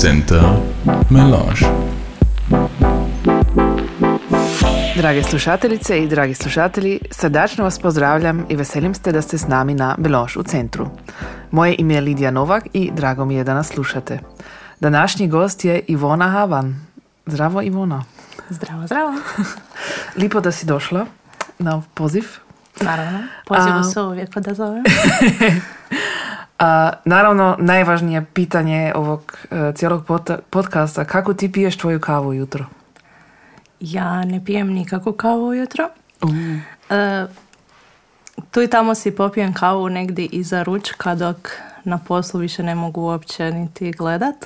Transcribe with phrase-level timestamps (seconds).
[0.00, 0.42] Center
[1.10, 1.66] Melange.
[4.96, 9.74] Drage slušateljice i dragi slušatelji, srdačno vas pozdravljam i veselim ste da ste s nami
[9.74, 10.86] na Beloš u centru.
[11.50, 14.18] Moje ime je Lidija Novak i drago mi je da nas slušate.
[14.80, 16.86] Današnji gost je Ivona Havan.
[17.26, 18.04] Zdravo Ivona.
[18.48, 19.14] Zdravo, zdravo.
[20.20, 21.06] Lipo da si došla
[21.58, 22.24] na poziv.
[22.80, 24.84] Naravno, pozivu se uvijek odazovem.
[26.58, 32.64] A, naravno, najvažnije pitanje ovog e, cijelog pod- podcasta, kako ti piješ tvoju kavu jutro?
[33.80, 35.88] Ja ne pijem nikakvu kavu ujutro.
[36.90, 37.26] E,
[38.50, 41.36] tu i tamo si popijem kavu negdje iza ručka dok
[41.84, 44.36] na poslu više ne mogu uopće niti gledat.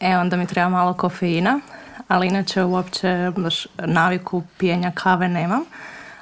[0.00, 1.60] E, onda mi treba malo kofeina,
[2.08, 5.60] ali inače uopće baš naviku pijenja kave nemam.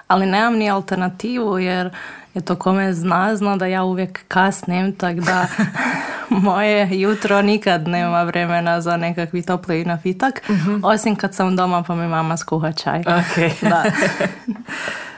[0.09, 1.91] Ali nemam ni alternativu jer
[2.35, 5.47] je to kome zna, zna da ja uvijek kasnim, tako da
[6.47, 10.43] moje jutro nikad nema vremena za nekakvi topli napitak,
[10.83, 13.01] osim kad sam doma pa mi mama skuha čaj.
[13.01, 13.61] Ok.
[13.63, 13.85] Da.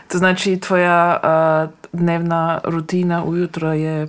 [0.09, 4.09] To znači tvoja a, dnevna rutina ujutro je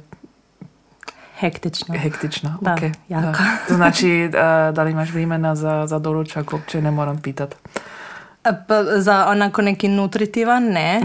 [1.40, 1.96] Hektično.
[1.98, 2.58] hektična.
[2.62, 2.82] Da, ok.
[3.10, 3.40] jako.
[3.68, 7.56] To znači a, da li imaš vremena za, za doručak, uopće ne moram pitat.
[8.68, 11.02] Pa, za onako neki nutritivan ne,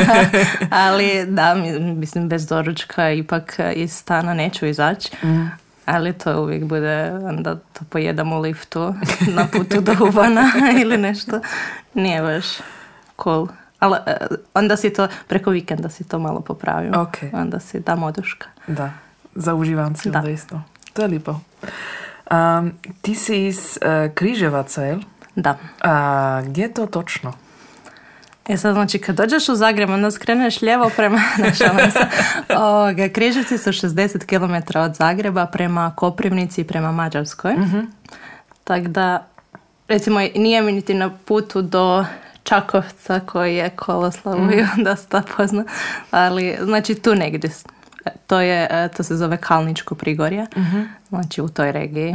[0.70, 5.10] ali da, mi- mislim bez doručka ipak iz stana neću izaći.
[5.86, 8.94] Ali to uvijek bude, onda to pojedam u liftu
[9.28, 10.50] na putu do Ubana
[10.82, 11.40] ili nešto.
[11.94, 12.44] Nije baš
[13.18, 13.48] cool.
[13.78, 14.16] Ali e,
[14.54, 16.92] onda si to, preko vikenda si to malo popravim.
[16.96, 17.14] Ok.
[17.32, 18.46] Onda si dam oduška.
[18.66, 18.90] Da,
[19.34, 20.18] za uživanci Da.
[20.18, 20.60] onda isto.
[20.92, 21.40] To je lipo.
[22.30, 25.00] Um, ti si iz e, Križevaca, jel?
[25.36, 25.56] Da.
[25.80, 27.32] A gdje je to točno?
[28.46, 31.98] E sad, znači, kad dođeš u Zagreb, onda skreneš lijevo prema, ne šalim se.
[32.50, 34.26] Ovoga, Križevci su 60
[34.62, 37.54] km od Zagreba prema Koprivnici i prema Mađarskoj.
[38.64, 39.26] Tako da,
[39.88, 42.04] recimo, nije mi niti na putu do
[42.42, 45.64] Čakovca koji je Koloslavu i onda se to pozna.
[46.10, 47.50] Ali, znači, tu negdje.
[47.50, 47.64] s-
[48.26, 50.46] To, je, e, to se zove Kalničko prigorje.
[51.08, 52.14] Znači, u toj regiji.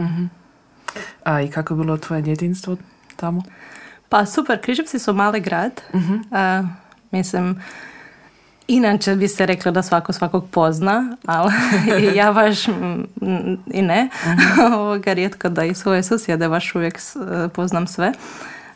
[1.23, 2.77] A i kako je bilo tvoje djetinstvo
[3.19, 3.41] tamo?
[4.09, 5.81] Pa super, Križevci su mali grad.
[6.31, 6.63] A,
[7.11, 7.63] mislim,
[8.67, 11.51] inače bi se reklo da svako svakog pozna, ali
[12.15, 12.67] ja baš
[13.67, 14.09] i ne.
[14.73, 17.17] Ovoga, rijetko da i svoje susjede baš uvijek s-
[17.49, 18.11] poznam sve.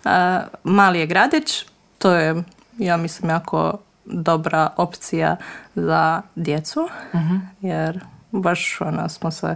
[0.06, 1.66] A, mali je gradić,
[1.98, 2.44] to je,
[2.78, 5.36] ja mislim, jako dobra opcija
[5.76, 6.90] za djecu,
[7.62, 8.00] jer
[8.32, 9.56] baš ono, smo se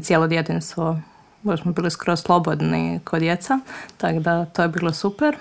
[0.00, 0.98] cijelo djetinstvo
[1.48, 3.58] baš smo bili skroz slobodni kod djeca,
[3.96, 5.36] tako da to je bilo super.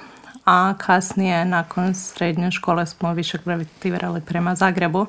[0.45, 5.05] A kasnije, nakon srednje škole, smo više gravitirali prema Zagrebu,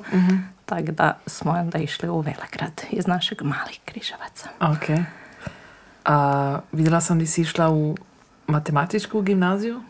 [0.65, 4.49] tako da smo onda išli u Velegrad iz našeg malih križevaca.
[4.59, 4.99] Ok.
[6.05, 7.95] A vidjela sam da si išla u
[8.47, 9.81] matematičku gimnaziju,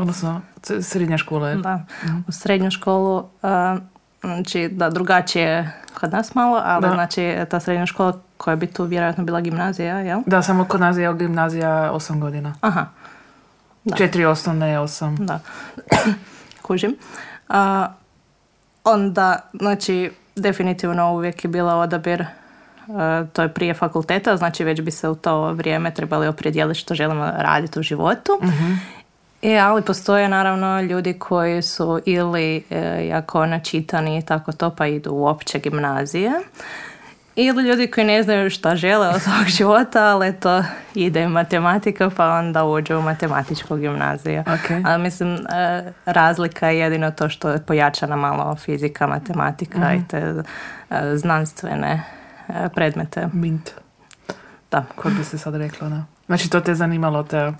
[0.00, 1.56] odnosno c- srednja škola je.
[1.56, 1.84] Da,
[2.28, 3.76] u srednju školu, a,
[4.20, 5.72] znači da drugačije je
[6.04, 6.94] kod nas malo, ali Da.
[6.94, 10.20] znači ta srednja škola koja bi tu vjerojatno bila gimnazija, jel?
[10.26, 12.54] Da, samo kod nas je gimnazija 8 godina.
[12.60, 12.86] Aha,
[13.84, 13.96] Da.
[13.96, 15.16] Četiri osnovne, osam.
[15.16, 15.40] Da,
[16.66, 16.96] kužim.
[17.48, 17.88] A,
[18.84, 22.24] onda, znači, definitivno uvijek je bila odabir,
[22.88, 26.94] a, to je prije fakulteta, znači već bi se u to vrijeme trebali opredijeliti što
[26.94, 28.32] želimo raditi u životu.
[29.44, 34.86] E, ali postoje naravno ljudi koji su ili e, jako načitani i tako to, pa
[34.86, 36.32] idu u opće gimnazije.
[37.36, 42.28] Ili ljudi koji ne znaju šta žele od svog života, ali to ide matematika, pa
[42.28, 44.40] onda uđu u matematičku gimnaziju.
[44.40, 44.84] Ok.
[44.84, 50.18] Ali mislim, e, razlika je jedino to što je pojačana malo fizika, matematika i te
[50.18, 52.02] e, znanstvene
[52.48, 53.28] e, predmete.
[53.32, 53.70] Mint,
[54.70, 54.84] Da.
[54.96, 56.04] ko bi se sad rekla, da.
[56.26, 57.52] Znači to te zanimalo, te,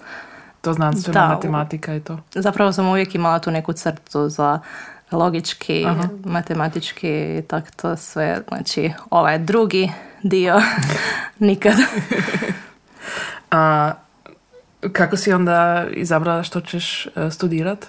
[0.64, 2.19] to znanstvena Da, matematika i to.
[2.34, 4.60] Zapravo sam uvijek imala tu neku crtu za
[5.12, 6.08] logički, Aha.
[6.25, 8.41] matematički i tak to sve.
[8.48, 9.92] Znači, ovaj drugi
[10.22, 10.60] dio
[11.39, 11.74] nikad.
[13.50, 13.92] A
[14.92, 17.86] kako si onda izabrala što ćeš e, studirat?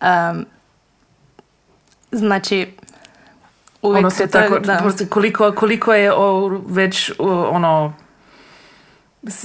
[0.00, 0.44] Em,
[2.12, 2.74] znači,
[3.82, 4.38] uvijek Odnosno, se to...
[4.38, 5.06] tako, da.
[5.10, 7.92] koliko, koliko je o, već o, ono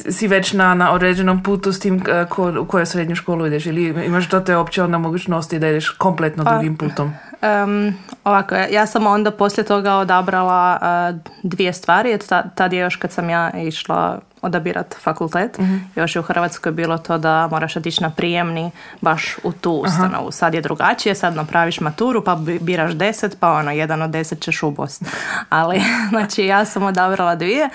[0.09, 3.65] si već na, na određenom putu s tim e, ko, u kojoj srednju školu ideš
[3.65, 7.13] ili imaš do te opće onda mogućnosti da ideš kompletno Pa, drugim putom?
[7.41, 12.09] Em, ovako, ja sam onda poslije toga odabrala a, dvije stvari.
[12.09, 15.59] jer ta- Tad je još kad sam ja išla odabirat fakultet,
[15.95, 18.71] još je u Hrvatskoj bilo to da moraš otići na prijemni
[19.01, 20.31] baš u tu ustanovu.
[20.31, 24.41] Sad je drugačije, sad napraviš maturu pa bi- biraš deset, pa ono, jedan od deset
[24.41, 25.03] ćeš ubost.
[25.49, 27.69] Ali, znači, ja sam odabrala dvije.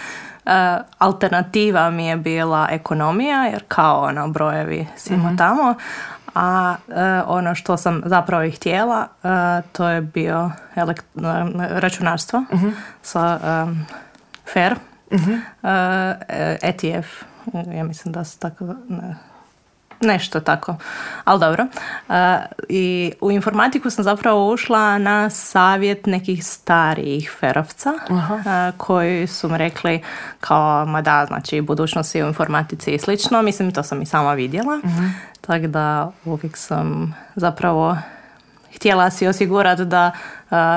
[0.99, 5.75] Alternativa mi je bila ekonomija, jer kao ono brojevi svima tamo,
[6.35, 6.77] a
[7.27, 9.07] ono što sam zapravo i htjela,
[9.73, 10.51] to je bio
[11.71, 12.45] računarstvo
[13.03, 13.39] sa
[14.53, 14.75] FAIR,
[16.63, 17.07] ETF,
[17.75, 18.75] ja mislim da se tako
[20.01, 20.77] nešto tako,
[21.25, 21.67] ali dobro.
[22.69, 27.93] I u informatiku sam zapravo ušla na savjet nekih starijih ferovca
[28.77, 30.03] koji su mi rekli
[30.41, 33.43] kao, ma da, znači budućnost je u informatici i slično.
[33.43, 34.81] Mislim, to sam i sama vidjela.
[35.41, 37.97] Tako da uvijek sam zapravo
[38.75, 40.11] htjela si osigurati da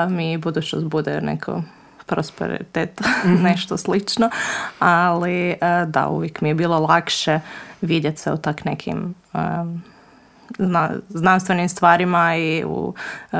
[0.08, 1.62] mi budućnost bude neko
[2.06, 3.00] prosperitet,
[3.48, 4.30] nešto slično,
[4.78, 7.40] ali da, uvijek mi je bilo lakše
[7.82, 9.14] vidjeti se u tak nekim
[11.08, 12.94] znanstvenim stvarima i u
[13.32, 13.38] uh,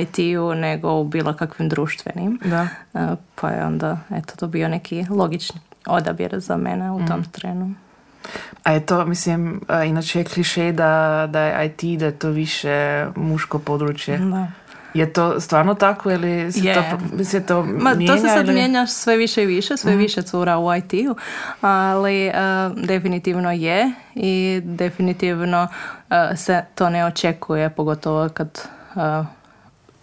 [0.00, 2.40] IT-u nego u bilo kakvim društvenim.
[2.44, 2.68] Da.
[3.34, 7.30] pa je onda eto, to bio neki logični odabir za mene u tom mm.
[7.32, 7.74] trenu.
[8.62, 13.06] A je to, mislim, inače je kliše da, da je IT, da je to više
[13.16, 14.18] muško područje.
[14.18, 14.46] Da.
[14.94, 16.74] Je to stvarno tako ili se je.
[16.74, 19.98] to, se to Ma, To se sad mijenja sve više i više, sve mm.
[19.98, 21.16] više cura u IT-u,
[21.60, 25.62] ali uh, definitivno je i definitivno
[26.10, 29.26] uh, se to ne očekuje, pogotovo kad uh,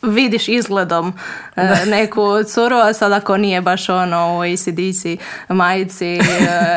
[0.02, 1.14] vidiš izgledom
[1.56, 6.20] e, neku curu, a sad ako nije baš ono u ACDC majici e,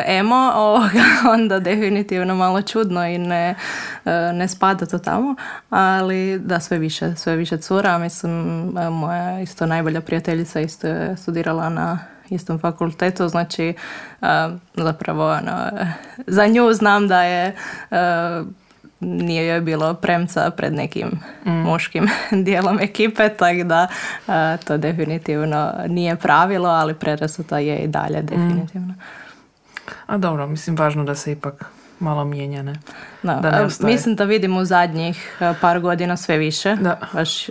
[0.19, 3.55] emo, ovoga, onda definitivno malo čudno i ne,
[4.05, 5.35] e, ne spada to tamo,
[5.69, 8.33] ali da sve više, sve više cura, mislim
[8.91, 11.99] moja isto najbolja prijateljica isto je studirala na
[12.29, 13.73] istom fakultetu, znači
[14.73, 15.69] zapravo ono,
[16.27, 17.55] za nju znam da je
[18.99, 21.07] nije joj bilo premca pred nekim
[21.45, 21.51] mm.
[21.51, 22.07] muškim
[22.45, 23.87] dijelom ekipe, tako da
[24.63, 28.25] to definitivno nije pravilo, ali predrasuta je i dalje mm.
[28.25, 28.93] definitivno.
[30.05, 31.65] A dobro, mislim važno da se ipak
[31.99, 32.75] malo mijenja, ne?
[33.23, 36.75] Da, mislim da vidim u zadnjih par godina sve više.
[36.75, 36.99] Da.
[37.13, 37.49] Baš,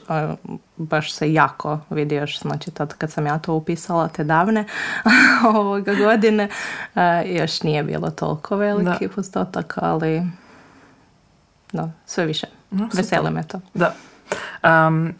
[0.76, 4.64] baš se jako vidi još, znači tad kad sam ja to upisala te davne
[5.56, 6.48] ovoga godine,
[7.26, 10.22] još nije bilo toliko veliki postotak, ali
[11.74, 12.46] no, sve više.
[12.70, 13.60] No, Vesele me to.
[13.74, 13.94] Da.
[14.86, 15.14] Um,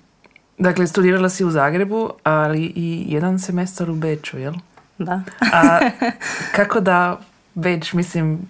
[0.59, 4.55] dakle, studirala si u Zagrebu, ali i jedan semestar u Beču, jel?
[4.99, 5.23] Da.
[5.53, 5.81] A
[6.57, 7.19] kako da
[7.55, 8.49] Beč, mislim,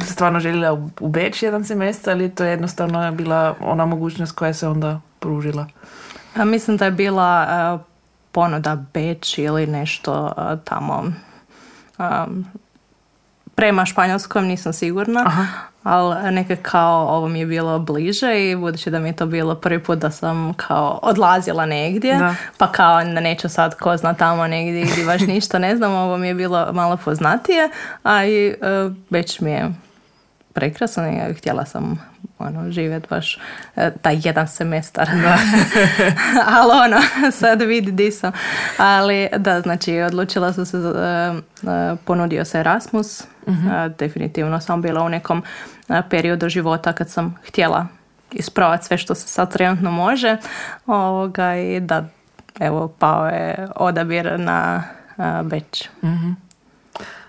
[0.00, 4.68] stvarno željela u Beč jedan semestar ili to je jednostavno bila ona mogućnost koja se
[4.68, 5.66] onda pružila?
[6.36, 7.80] A, mislim da je bila uh,
[8.32, 11.12] ponuda Beč ili nešto uh, tamo
[11.98, 12.46] um,
[13.54, 18.90] prema španjolskom nisam sigurna, Aha ali neka kao ovo mi je bilo bliže i budući
[18.90, 22.18] da mi je to bilo prvi put da sam kao odlazila negdje,
[22.58, 26.28] pa kao neću sad ko zna tamo negdje gdje baš ništa ne znam, ovo mi
[26.28, 27.68] je bilo malo poznatije,
[28.02, 28.54] a i
[28.86, 29.83] uh, već mi je
[30.54, 33.38] prekrasno i htjela sam ono, živjeti baš
[33.76, 35.08] e, taj jedan semestar.
[36.56, 38.32] Ali ono, sad vidi di sam.
[38.78, 40.94] Ali da, znači, odlučila sam se, uh,
[42.04, 43.20] ponudio se Erasmus.
[43.46, 43.54] uh
[43.98, 45.42] definitivno sam bila u nekom
[46.10, 47.86] periodu života kad sam htjela
[48.32, 50.36] ispravati sve što se sad trenutno može.
[50.86, 52.04] Ovoga, I da,
[52.60, 54.82] evo, pao je odabir na
[55.42, 55.88] Beč.
[56.02, 56.44] mm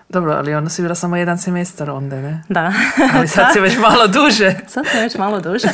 [0.08, 2.42] dobro, ali onda si bila samo jedan semestar onda, ne?
[2.48, 2.72] Da.
[3.14, 4.54] Ali sad si već malo duže.
[4.74, 5.68] sad sam već malo duže.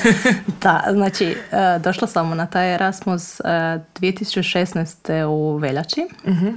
[0.63, 5.13] Da, znači, e, došla sam na taj Erasmus 2016.
[5.13, 6.07] E, u veljači.
[6.25, 6.55] uh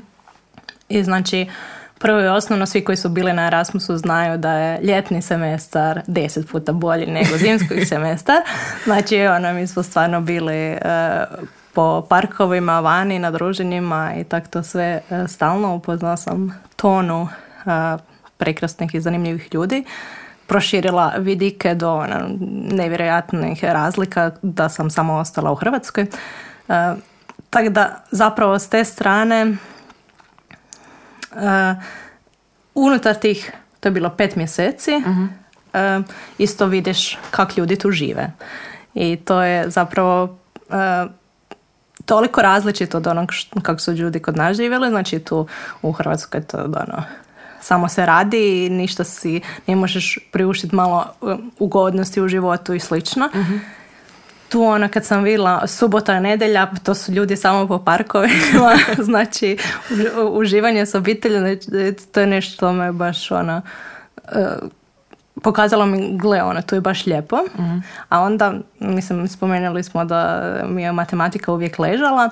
[0.90, 1.48] I znači,
[2.00, 6.50] prvo i osnovno, svi koji su bili na Erasmusu znaju da je ljetni semestar deset
[6.52, 8.38] puta bolji nego zimski semestar.
[8.84, 10.80] Znači, ono, mi smo stvarno bili e,
[11.74, 15.76] po parkovima, vani, na druženjima i tako to sve stalno.
[15.76, 17.28] Upoznala sam tonu
[18.38, 19.84] prekrasnih i zanimljivih ljudi
[20.48, 22.16] proširila vidike do ono,
[22.72, 26.06] nevjerojatnih razlika da sam samo ostala u Hrvatskoj.
[27.50, 29.58] tako da zapravo s te strane
[32.76, 35.28] unutar tih, to je bilo pet mjeseci, uh
[36.38, 38.32] isto vidiš kak ljudi tu žive.
[38.94, 40.38] I to je zapravo
[42.06, 43.32] toliko različito od onog
[43.62, 45.48] kako su ljudi kod nas živjeli, znači tu
[45.82, 47.04] u Hrvatskoj to ono,
[47.66, 52.80] samo se radi i ništa si ne možeš priuštiti malo um, ugodnosti u životu i
[52.80, 53.30] slično.
[53.34, 53.60] uh
[54.50, 58.78] Tu ono kad sam vidjela subota, nedelja, to su ljudi samo po parkovima,
[59.10, 59.58] znači
[60.32, 63.62] uživanje s obiteljem, znači, to je nešto što me baš ono,
[64.16, 64.70] uh,
[65.44, 67.38] pokazalo mi, gle, ono, to je baš lijepo.
[67.60, 67.78] Mhm.
[68.10, 72.30] A onda, mislim, spomenuli smo da mi je matematika uvijek ležala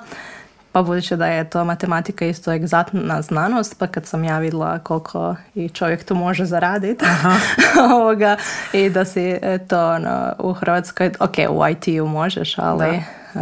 [0.74, 5.36] Pa budući da je to matematika isto egzaktna znanost, pa kad sam ja vidjela koliko
[5.54, 7.04] i čovjek tu može zaraditi
[7.94, 8.36] ovoga,
[8.72, 9.38] i da si
[9.68, 13.02] to ono, u Hrvatskoj, ok, u IT-u možeš, ali
[13.34, 13.40] uh,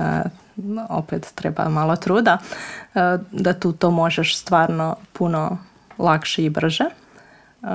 [0.88, 2.38] opet treba malo truda,
[2.94, 5.58] uh, da tu to možeš stvarno puno
[5.98, 6.84] lakše i brže.
[7.62, 7.68] Uh,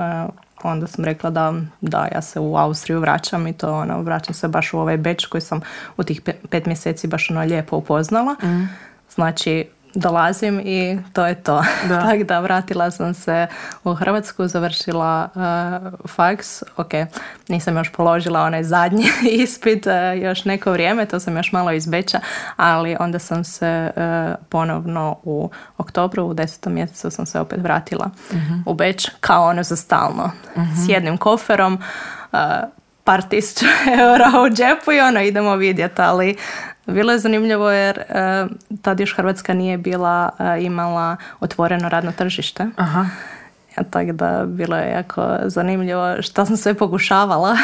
[0.62, 4.48] onda sam rekla da, da ja se u Austriju vraćam i to ono, vraćam se
[4.48, 5.60] baš u ovaj beč koji sam
[5.96, 8.32] u tih pet, mjeseci baš ono lijepo upoznala.
[8.32, 8.87] Mm.
[9.18, 11.64] Znači, dolazim i to je to.
[11.88, 12.00] Da.
[12.06, 13.46] Tako da vratila sam se
[13.84, 16.62] u Hrvatsku, završila uh, faks.
[16.76, 16.90] Ok,
[17.48, 19.04] nisam još položila onaj zadnji
[19.42, 22.20] ispit uh, još neko vrijeme, to sam još malo izbeća,
[22.56, 28.10] ali onda sam se uh, ponovno u oktobru, u desetom mjesecu sam se opet vratila
[28.30, 30.30] uh u Beč kao ono za stalno.
[30.56, 31.78] uh S jednim koferom,
[33.04, 33.66] par tisuća
[34.00, 36.36] eura u džepu i ono idemo vidjeti, ali
[36.88, 38.50] bilo je zanimljivo jer uh,
[38.82, 42.66] tad još Hrvatska nije bila uh, imala otvoreno radno tržište.
[42.76, 43.06] Aha.
[43.76, 47.56] Ja, tako da bilo je jako zanimljivo što sam sve pokušavala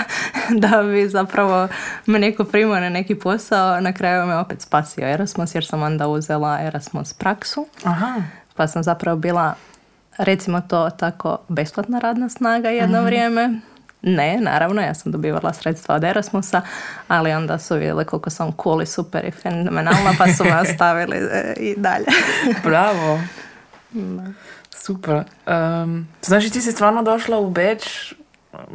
[0.62, 1.68] da bi zapravo
[2.06, 3.80] me neko primao na neki posao.
[3.80, 7.66] Na kraju me opet spasio Erasmus jer sam onda uzela Erasmus praksu.
[7.84, 8.22] Aha.
[8.54, 9.54] Pa sam zapravo bila
[10.18, 13.60] recimo to tako besplatna radna snaga jedno vrijeme
[14.04, 16.60] ne, naravno, ja sam dobivala sredstva od Erasmusa,
[17.08, 21.16] ali onda su vidjeli koliko sam cool i super i fenomenalna, pa su me ostavili
[21.32, 22.06] e, i dalje.
[22.64, 23.20] Bravo.
[24.76, 25.22] Super.
[25.46, 28.14] Um, znači ti si stvarno došla u Beč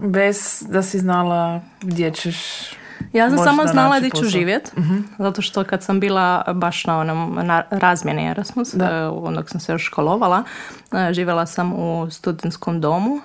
[0.01, 2.69] bez da si znala gdje ćeš
[3.13, 4.83] ja sam samo znala gdje ću živjet, uh
[5.17, 9.11] zato što kad sam bila baš na onom na razmjeni Erasmus, da.
[9.11, 10.43] Uh, dok sam se još školovala,
[10.91, 13.21] uh, živjela sam u studentskom domu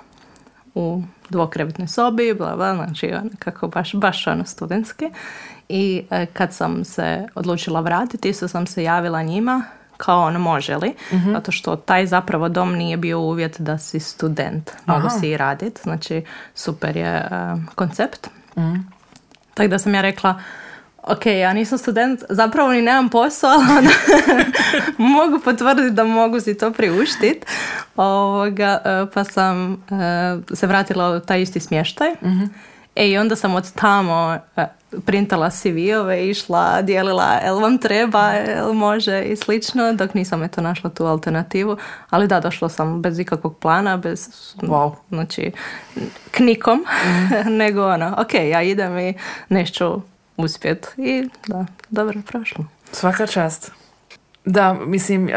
[0.75, 5.10] u dvokrevetnoj sobi, bla, bla, znači ono, kako baš, baš ono studentski.
[5.68, 9.64] I e, kad sam se odlučila vratiti, isto sam se javila njima
[9.96, 14.00] kao ono može li, uh zato što taj zapravo dom nije bio uvjet da si
[14.00, 17.28] student, mogu si i raditi, znači super je e,
[17.74, 18.28] koncept.
[18.56, 18.62] uh
[19.54, 20.40] Tako da sam ja rekla,
[21.06, 23.88] ok, ja nisam student, zapravo ni nemam posao, ali
[24.99, 27.46] mogu potvrditi da mogu si to priuštiti.
[27.96, 29.76] Ovoga, e, pa sam e,
[30.54, 32.11] se vratila u taj isti smještaj.
[32.11, 32.49] uh
[32.96, 34.66] E i onda sam od tamo e,
[35.06, 40.90] printala CV-ove, išla, dijelila jel vam treba, jel može i slično, dok nisam eto našla
[40.90, 41.76] tu alternativu.
[42.11, 44.94] Ali da, došla sam bez ikakvog plana, bez, wow.
[45.08, 45.52] znači,
[46.30, 49.14] knikom, mm nego ono, ok, ja idem i
[49.49, 50.02] nešto
[50.36, 50.94] uspjet.
[50.96, 52.64] I da, dobro prošlo.
[52.92, 53.72] Svaka čast.
[54.44, 55.30] Da, mislim, uh,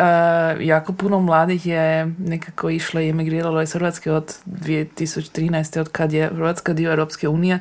[0.61, 5.79] jako puno mladih je nekako išlo i emigriralo iz Hrvatske od 2013.
[5.79, 7.59] od kad je Hrvatska dio Europske unije.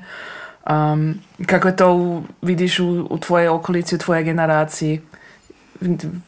[0.71, 1.15] Um,
[1.47, 5.01] kako je to vidiš u, u tvojoj okolici, u tvojoj generaciji?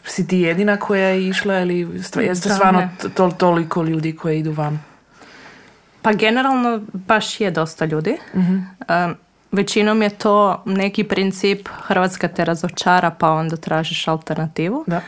[0.04, 4.78] Si ti jedina koja je išla ili je stvarno to, toliko ljudi koji idu van?
[6.02, 8.16] Pa generalno baš je dosta ljudi.
[8.34, 9.16] Um,
[9.52, 14.84] Većinom je to neki princip Hrvatska te razočara pa onda tražiš alternativu.
[14.86, 15.00] Da.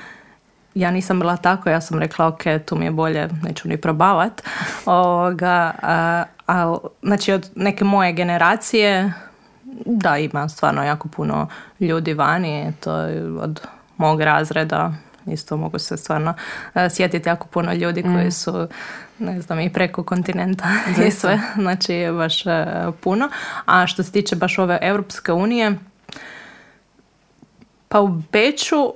[0.75, 4.42] Ja nisam bila tako, ja sam rekla ok, tu mi je bolje, neću ni probavat.
[4.87, 5.73] Ovoga,
[6.47, 9.12] a, znači od neke moje generacije
[9.87, 11.49] da ima stvarno jako puno
[11.80, 13.61] ljudi vani, to je od
[13.97, 14.92] mog razreda
[15.26, 16.35] isto mogu se stvarno
[16.90, 18.32] sjetiti jako puno ljudi koji mm.
[18.32, 18.68] su
[19.21, 20.65] ne znam, i preko kontinenta
[21.07, 22.67] i sve, znači baš e,
[23.00, 23.29] puno.
[23.67, 25.79] A što se tiče baš ove Europske unije,
[27.89, 28.95] pa u Beču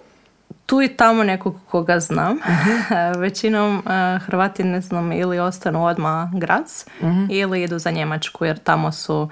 [0.66, 2.32] tu i tamo nekog koga znam.
[2.32, 8.44] uh Većinom uh, Hrvati ne znam ili ostanu odmah grac uh ili idu za Njemačku
[8.44, 9.28] jer tamo su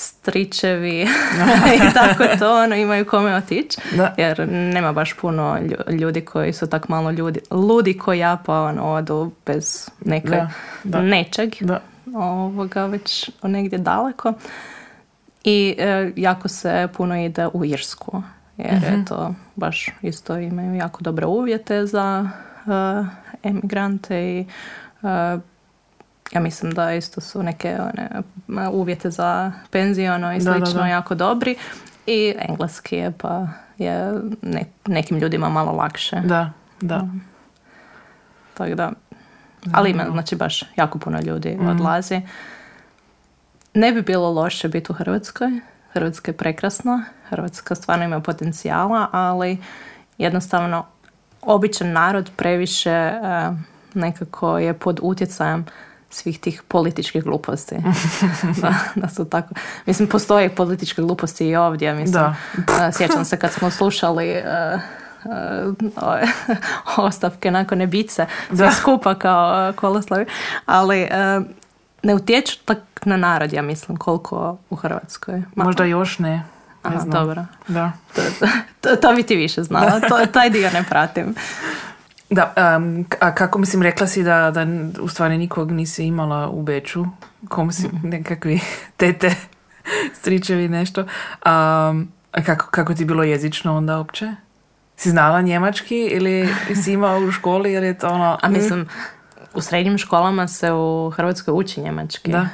[0.00, 1.02] stričevi
[1.76, 3.80] i tako to, ono, imaju kome otići.
[4.16, 5.58] Jer nema baš puno
[6.00, 10.46] ljudi koji su tak malo ljudi, ludi ko ja, pa ono, odu bez neke,
[10.84, 11.54] nečeg.
[12.14, 14.32] Ovoga već negdje daleko.
[15.44, 18.22] I e, jako se puno ide u Irsku.
[18.56, 19.04] Jer je mhm.
[19.04, 22.30] to baš isto imaju jako dobre uvjete za
[22.66, 23.06] uh,
[23.42, 24.46] emigrante i
[25.02, 25.40] uh,
[26.32, 28.10] ja mislim da isto su neke one,
[28.72, 31.56] uvjete za penziono i slično jako dobri
[32.06, 34.12] i engleski je pa je
[34.86, 36.20] nekim ljudima malo lakše.
[36.24, 36.96] Da, da.
[36.96, 37.22] Um,
[38.54, 38.92] tako da,
[39.72, 41.68] ali ima znači baš jako puno ljudi mm.
[41.68, 42.20] odlazi.
[43.74, 45.60] Ne bi bilo loše biti u Hrvatskoj.
[45.92, 47.04] Hrvatska je prekrasna.
[47.28, 49.58] Hrvatska stvarno ima potencijala, ali
[50.18, 50.86] jednostavno
[51.42, 53.12] običan narod previše
[53.94, 55.66] nekako je pod utjecajem
[56.10, 57.76] svih tih političkih gluposti.
[58.62, 59.54] da, da su tako.
[59.86, 61.94] Mislim, postoje političke gluposti i ovdje.
[61.94, 62.24] Mislim,
[62.66, 62.92] da.
[62.92, 64.42] sjećam se kad smo slušali
[65.96, 66.22] ove
[67.08, 68.26] ostavke nakon nebice,
[68.56, 70.26] sve skupa kao uh, koloslavi,
[70.66, 71.44] ali uh,
[72.02, 75.42] ne utječu tak na narod, ja mislim, koliko u Hrvatskoj.
[75.54, 76.30] Ma- Možda još ne.
[76.30, 76.42] ne
[76.82, 77.10] Aha, znam.
[77.10, 77.44] dobro.
[77.68, 77.92] Da.
[78.14, 78.22] To,
[78.80, 81.34] to, to bi ti više znala, to, taj dio ne pratim.
[82.30, 82.54] Da,
[83.08, 84.66] k- a kako mislim, rekla si da, da
[85.00, 87.04] u stvari nikog nisi imala u Beču,
[87.48, 88.60] kom si nekakvi
[88.96, 89.34] tete,
[90.14, 91.00] stričevi nešto.
[91.00, 91.08] Um,
[92.32, 94.34] a kako, kako ti bilo jezično onda uopće?
[94.96, 96.48] Si znala njemački ili
[96.82, 98.38] si imala u školi ili je to ono...
[98.42, 98.88] A mislim,
[99.54, 102.30] u srednjim školama se u Hrvatskoj uči njemački.
[102.32, 102.48] Da.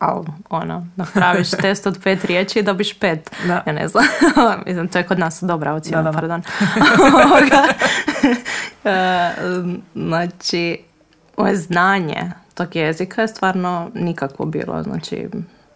[0.00, 3.30] Ali, ono, napraviš test od pet riječi i dobiš pet.
[3.46, 3.62] Da.
[3.66, 4.04] Ja ne znam.
[4.66, 6.42] mislim, to je kod nas dobra ocjena, Da, da, pardon.
[8.84, 9.30] E,
[9.94, 10.78] znači,
[11.36, 14.82] moje znanje tog jezika je stvarno nikakvo bilo.
[14.82, 15.28] Znači,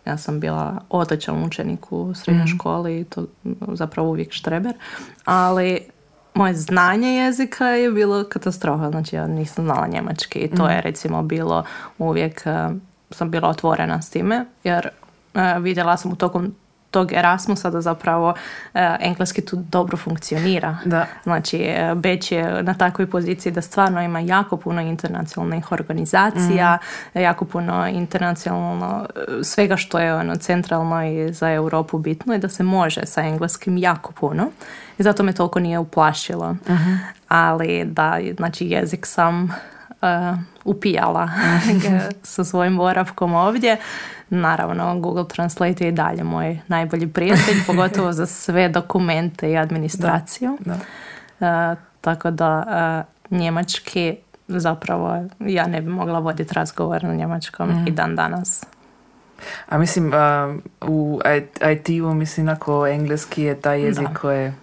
[0.06, 3.26] ja sam bila otočan učenik u srednjoj školi i to
[3.72, 4.74] zapravo uvijek štreber.
[5.24, 5.80] Ali
[6.34, 8.90] moje znanje jezika je bilo katastrofa.
[8.90, 11.64] Znači, ja nisam znala njemački i to je recimo bilo
[11.98, 12.70] uvijek e,
[13.14, 14.88] sam bila otvorena s time, jer
[15.34, 16.54] e, vidjela sam u tokom
[16.94, 18.34] tog Erasmusa da zapravo
[18.74, 20.78] e, engleski tu dobro funkcionira.
[20.84, 21.06] Da.
[21.22, 26.78] Znači, e, Beč je na takvoj poziciji da stvarno ima jako puno internacionalnih organizacija,
[27.14, 29.06] jako puno internacionalno
[29.42, 33.78] svega što je ono centralno i za Europu bitno i da se može sa engleskim
[33.78, 34.50] jako puno.
[34.98, 36.56] I zato me toliko nije uplašilo.
[37.28, 39.54] Ali da, znači jezik sam
[40.64, 41.30] upijala
[42.22, 43.76] sa svojim boravkom ovdje.
[44.28, 50.58] Naravno, Google Translate je i dalje moj najbolji prijatelj, pogotovo za sve dokumente i administraciju.
[50.60, 50.76] Da.
[51.46, 52.64] E, tako da
[53.30, 54.16] e, njemački
[54.48, 58.64] zapravo ja ne bi mogla voditi razgovor na njemačkom i dan danas.
[59.68, 61.20] A mislim, um, u
[61.72, 64.14] IT-u, mislim, ako engleski je taj jezik Da.
[64.14, 64.54] koji je...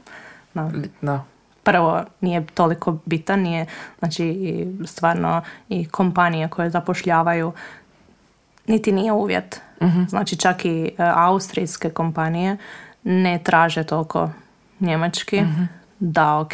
[1.01, 1.23] Da.
[1.63, 3.65] Prvo, nije toliko bitan, nije,
[3.99, 7.53] znači i stvarno i kompanije koje zapošljavaju
[8.67, 9.61] niti nije uvjet.
[10.09, 12.57] Znači čak i e, austrijske kompanije
[13.03, 14.29] ne traže toliko
[14.79, 15.43] njemački
[15.99, 16.53] da ok,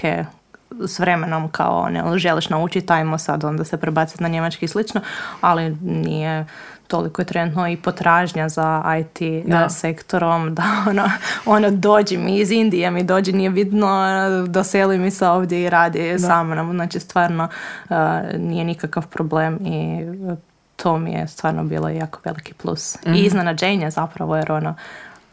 [0.88, 5.02] s vremenom kao ne želiš naučiti, ajmo sad onda se prebaciti na njemački i slično,
[5.41, 6.46] ali nije
[6.88, 9.69] toliko je trenutno i potražnja za IT e, Da.
[9.69, 11.10] sektorom da ono,
[11.45, 14.06] ono dođi mi iz Indije mi dođi nije bitno
[14.47, 16.71] doseli mi se ovdje i radi sa mnom.
[16.71, 17.47] Znači stvarno
[17.89, 17.95] e,
[18.38, 20.36] nije nikakav problem i e,
[20.76, 22.95] to mi je stvarno bilo jako veliki plus.
[22.95, 24.76] I iznenađenje zapravo jer ono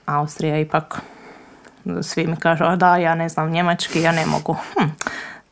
[0.07, 1.01] Austrija ipak
[2.03, 4.57] svi mi kažu "A da ja ne znam njemački ja ne mogu.
[4.75, 4.89] Hm,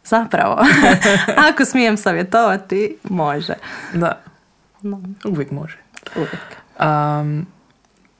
[0.04, 0.58] zapravo
[1.50, 3.54] ako smijem savjetovati može.
[3.94, 4.20] Da.
[4.82, 5.81] no, Uvijek može.
[6.16, 7.46] Uvijek Um,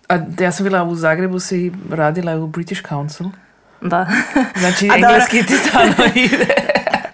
[0.09, 3.27] a ja sam bila u Zagrebu, si radila u British Council.
[3.81, 4.07] da
[4.59, 6.47] Znači, A engleski ti stalno ide.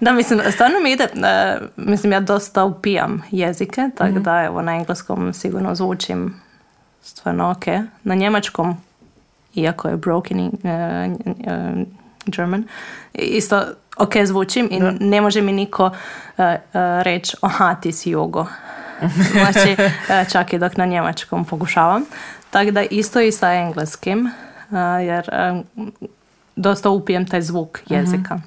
[0.01, 4.77] Da, mislim, stvarno mi ide, e, mislim, ja dosta upijam jezike, tako da evo na
[4.77, 6.35] engleskom sigurno zvučim
[7.03, 7.67] stvarno ok.
[8.05, 8.77] Na njemačkom,
[9.55, 11.85] iako je broken in, e, e,
[12.27, 12.65] German,
[13.15, 13.63] isto
[13.97, 15.91] ok zvučim i ne može mi niko
[16.39, 16.59] e, e,
[17.03, 18.47] reći, aha, ti si jugo.
[19.33, 19.77] znači,
[20.09, 22.05] e, čak i dok na njemačkom pokušavam.
[22.51, 25.63] Tako da isto i sa engleskim, e, jer e,
[26.57, 28.41] dosta upijem taj zvuk jezika.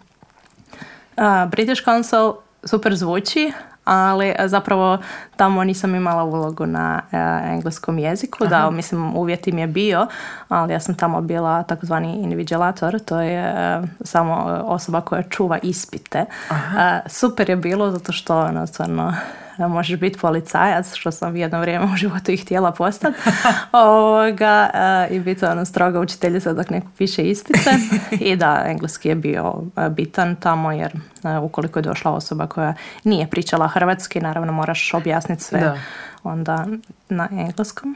[1.18, 2.34] Uh, British Council
[2.64, 3.52] super zvuči,
[3.86, 4.98] ali zapravo
[5.36, 7.02] tamo nisam imala ulogu na
[7.46, 10.08] engleskom jeziku, da mislim uvjet im je bio,
[10.48, 13.54] ali ja sam tamo bila takozvani individualator, to je
[14.02, 14.34] samo
[14.66, 16.26] osoba koja čuva ispite.
[16.50, 19.14] E, super je bilo zato što ono, stvarno
[19.58, 23.18] e, možeš biti policajac, što sam jedno vrijeme u životu i htjela postati,
[23.72, 27.72] ovoga, e, i biti ono stroga učiteljica dok neko piše ispite.
[28.30, 30.92] I da, engleski je bio e, bitan tamo jer
[31.24, 35.78] e, ukoliko je došla osoba koja nije pričala hrvatski, naravno moraš objasniti sve Da.
[36.24, 36.66] onda
[37.10, 37.96] na engleskom.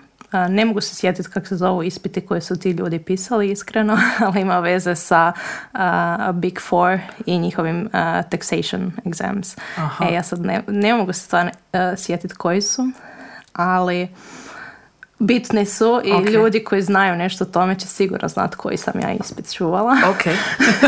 [0.49, 4.41] Ne mogu se sjetiti kako se zovu ispiti koje su ti ljudi pisali iskreno, ali
[4.41, 5.33] ima veze sa
[5.73, 9.57] a, Big Four i njihovim a, taxation exams.
[9.77, 10.05] Aha.
[10.05, 12.89] E, ja sad ne, ne mogu se stvarno e, sjetiti koji su,
[13.53, 14.07] ali
[15.19, 16.29] bitni su i Ok.
[16.29, 19.97] ljudi koji znaju nešto o tome će sigurno znati koji sam ja ispit čuvala.
[20.09, 20.33] Ok.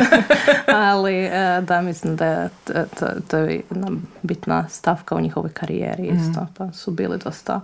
[0.89, 3.87] ali e, da, mislim da je to, to, to je jedna
[4.21, 7.61] bitna stavka u njihovoj karijeri isto, pa su bili dosta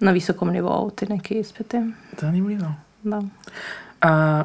[0.00, 1.80] na visokom nivou ti neki ispiti.
[2.20, 2.72] Zanimljivo.
[3.02, 3.22] Da.
[4.00, 4.44] A,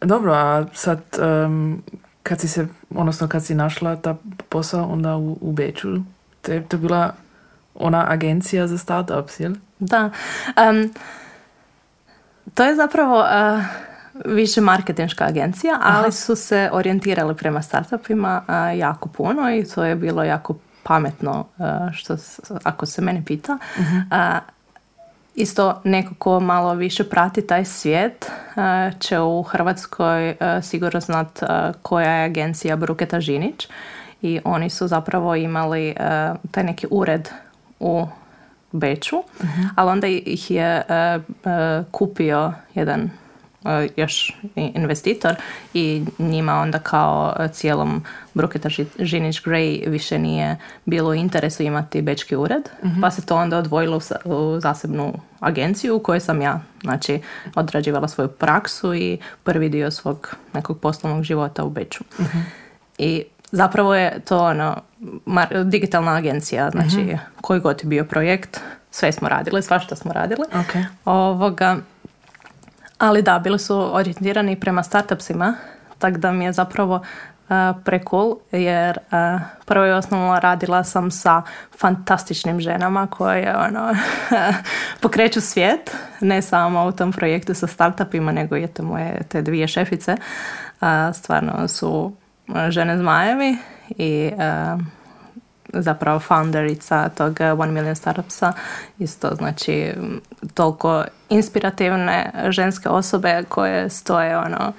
[0.00, 1.82] dobro, a sad em,
[2.22, 4.16] kad si se, odnosno kad si našla ta
[4.48, 5.88] posao onda u, u Beču,
[6.40, 7.14] te, to je bila
[7.74, 9.52] ona agencija za startups, jel?
[9.78, 10.10] Da.
[10.56, 10.92] Em,
[12.54, 13.64] to je zapravo, eh,
[14.24, 18.42] više marketinška agencija, ali su se orijentirali prema startupima
[18.76, 21.46] jako puno i to je bilo jako pametno,
[21.92, 22.16] što,
[22.64, 23.58] ako se mene pita.
[25.40, 28.30] Isto neko ko malo više prati taj svijet
[28.98, 31.42] će u Hrvatskoj sigurno znat
[31.82, 33.68] koja je agencija Bruketa Žinić.
[34.22, 35.94] I oni su zapravo imali
[36.50, 37.28] taj neki ured
[37.80, 38.06] u
[38.72, 39.16] Beču,
[39.76, 40.82] ali onda ih je
[41.90, 43.10] kupio jedan
[43.96, 45.34] još investitor
[45.74, 48.68] i njima onda kao cijelom Bruketa
[48.98, 53.00] Žinić Gray više nije bilo u interesu imati bečki ured, mhm.
[53.00, 57.20] pa se to onda odvojilo u zasebnu agenciju u kojoj sam ja znači,
[57.54, 62.04] odrađivala svoju praksu i prvi dio svog nekog poslovnog života u Beču.
[62.20, 62.38] Mhm.
[62.98, 64.76] I zapravo je to ono,
[65.64, 67.16] digitalna agencija, znači mhm.
[67.40, 70.42] koji god je bio projekt, sve smo radili, svašta smo radili.
[70.52, 70.84] Okay.
[71.04, 71.76] Ovoga,
[72.98, 75.54] ali da, bili su orijentirani prema startupsima,
[75.98, 81.42] tako da mi je zapravo uh, prekul jer uh, prvo i osnovno radila sam sa
[81.78, 83.94] fantastičnim ženama koje ono,
[85.02, 89.68] pokreću svijet, ne samo u tom projektu sa startupima, nego i te moje te dvije
[89.68, 90.16] šefice.
[90.80, 92.12] Uh, stvarno su
[92.68, 93.56] žene zmajevi
[93.88, 94.30] i
[95.72, 98.52] zapravo founderica tog One Million Startupsa
[98.98, 99.94] isto znači
[100.54, 104.72] toliko inspirativne ženske osobe koje stoje ono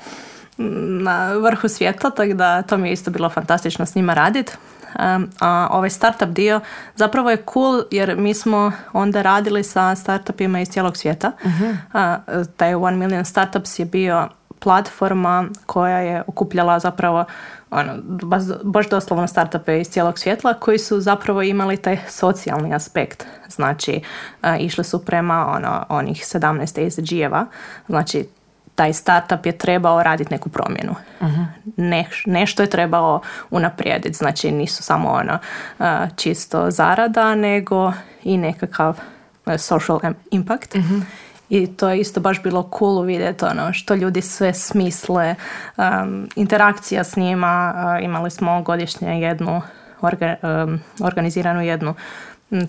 [1.02, 4.54] na vrhu svijeta, tako da to mi je isto bilo fantastično s njima raditi.
[5.40, 6.62] a ovaj startup dio
[6.96, 11.32] zapravo je cool jer mi smo onda radili sa startupima iz cijelog svijeta.
[11.44, 14.28] uh taj One Million Startups je bio
[14.60, 17.26] platforma koja je okupljala zapravo
[17.72, 23.26] ono, baš, baš doslovno startupe iz cijelog svjetla koji su zapravo imali taj socijalni aspekt.
[23.50, 24.02] Znači,
[24.60, 27.46] išli su prema ono, onih 17 ESG-eva,
[27.88, 28.28] znači
[28.76, 30.96] taj startup je trebao raditi neku promjenu.
[31.20, 31.28] uh
[32.26, 34.18] nešto je trebao unaprijediti.
[34.18, 35.38] Znači nisu samo ono
[36.16, 39.00] čisto zarada, nego i nekakav
[39.58, 40.00] social
[40.32, 40.76] impact.
[40.76, 40.82] uh
[41.50, 45.36] i to je isto baš bilo cool vidjeti ono što ljudi sve smisle,
[45.78, 49.62] um, interakcija s njima, uh, imali smo godišnje jednu
[50.02, 51.94] um, organiziranu jednu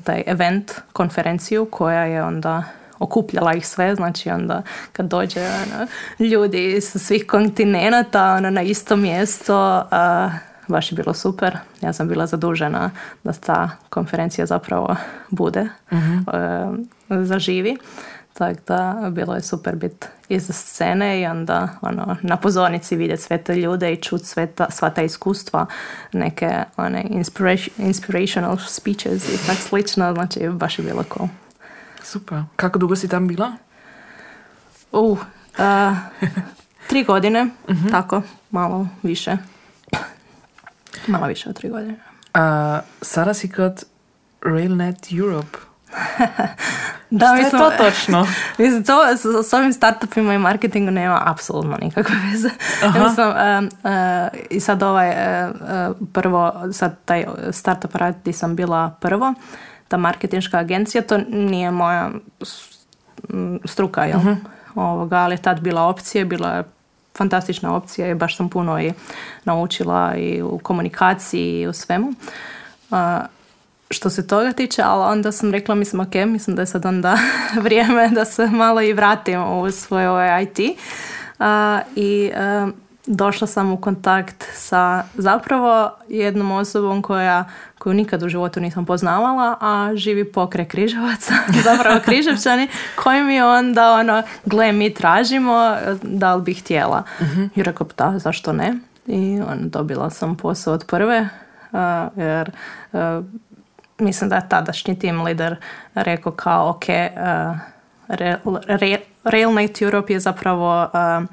[0.04, 2.64] taj event, konferenciju koja je onda
[2.98, 4.62] okupljala ih sve, znači onda
[4.92, 5.86] kad dođe ono,
[6.30, 10.32] ljudi sa svih kontinenata ono, na isto mjesto, uh,
[10.68, 11.56] baš je bilo super.
[11.80, 12.90] Ja sam bila zadužena
[13.24, 14.96] da ta konferencija zapravo
[15.30, 17.76] bude, uh zaživi.
[18.32, 23.38] Tako da bilo je super biti iza scene i onda ono, na pozornici vidjeti sve
[23.38, 25.66] te ljude i čuti sve ta, sva ta iskustva,
[26.12, 27.04] neke one,
[27.78, 31.28] inspirational speeches i tak slično, znači baš je bilo cool.
[32.02, 32.42] Super.
[32.56, 33.52] Kako dugo si tam bila?
[34.92, 35.18] Uh,
[36.88, 37.88] tri godine, mhm.
[37.88, 39.36] tako, malo više.
[41.06, 41.94] Malo više od tri godine.
[42.34, 42.40] Uh,
[43.02, 43.84] sada si kod
[44.42, 45.58] Railnet Europe.
[47.10, 48.26] da, je to točno?
[48.58, 49.02] mislim, to
[49.42, 52.50] s, ovim startupima i marketingu nema apsolutno nikakve veze.
[53.04, 53.28] Mislim,
[54.50, 55.50] I sad ovaj, e,
[56.12, 59.34] prvo, sad taj startup rad gdje sam bila prvo,
[59.88, 62.10] ta marketinška agencija, to nije moja
[63.64, 64.18] struka, jel?
[64.18, 64.36] uh
[64.74, 66.64] Ovoga, ali je tad bila opcija, bila je
[67.18, 68.92] fantastična opcija i baš sam puno i
[69.44, 72.12] naučila i u komunikaciji i u svemu
[73.90, 77.18] što se toga tiče, ali onda sam rekla, mislim, ok, mislim da je sad onda
[77.64, 80.58] vrijeme da se malo i vratim u svoj ovaj IT.
[81.96, 82.30] I
[83.06, 87.44] došla sam u kontakt sa zapravo jednom osobom koja,
[87.78, 91.34] koju nikad u životu nisam poznavala, a živi pokre križevaca,
[91.70, 97.02] zapravo križevčani, koji mi onda ono, gle, mi tražimo, da li bih htjela.
[97.20, 98.74] uh I rekao, da, zašto ne?
[99.06, 101.28] I on, dobila sam posao od prve,
[102.16, 102.50] jer
[104.00, 105.56] mislim da je tadašnji team leader
[105.94, 107.58] rekao kao ok, uh,
[109.24, 111.24] RailNet Europe je zapravo uh,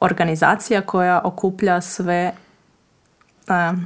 [0.00, 2.32] organizacija koja okuplja sve
[3.48, 3.78] uh,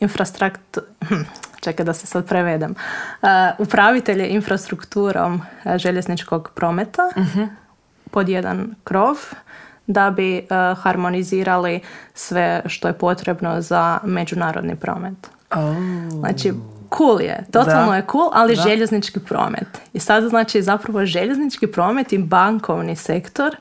[0.00, 0.82] infrastruktur...
[1.08, 1.14] Hm,
[1.60, 2.74] čekaj da se sad prevedem.
[3.22, 5.42] Uh, upravitelje infrastrukturom
[5.76, 7.48] željezničkog prometa uh
[8.12, 9.16] pod jedan krov
[9.86, 10.46] da bi
[10.82, 11.80] harmonizirali
[12.14, 15.30] sve što je potrebno za međunarodni promet.
[15.50, 15.74] Oh.
[16.10, 16.52] Znači,
[16.96, 19.80] cool je, totalno je cool, ali željeznički promet.
[19.92, 23.56] I sad znači zapravo željeznički promet i bankovni sektor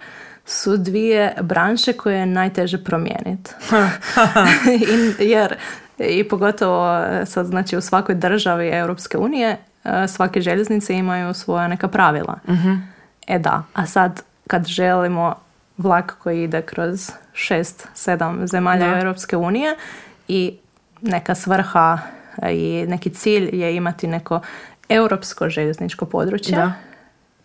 [0.46, 3.52] su dvije branše koje je najteže promijeniti.
[5.34, 5.56] jer
[5.98, 11.88] i pogotovo sad znači u svakoj državi Europske unije e, svake željeznice imaju svoja neka
[11.88, 12.40] pravila.
[12.50, 12.74] Mhm.
[13.28, 15.36] E da, a sad kad želimo
[15.78, 19.00] vlak koji ide kroz šest, sedam zemalja Da.
[19.00, 19.76] Europske unije
[20.28, 20.58] i
[21.02, 22.00] neka svrha
[22.52, 24.40] i neki cilj je imati neko
[24.90, 26.56] europsko željezničko područje.
[26.56, 26.74] Da.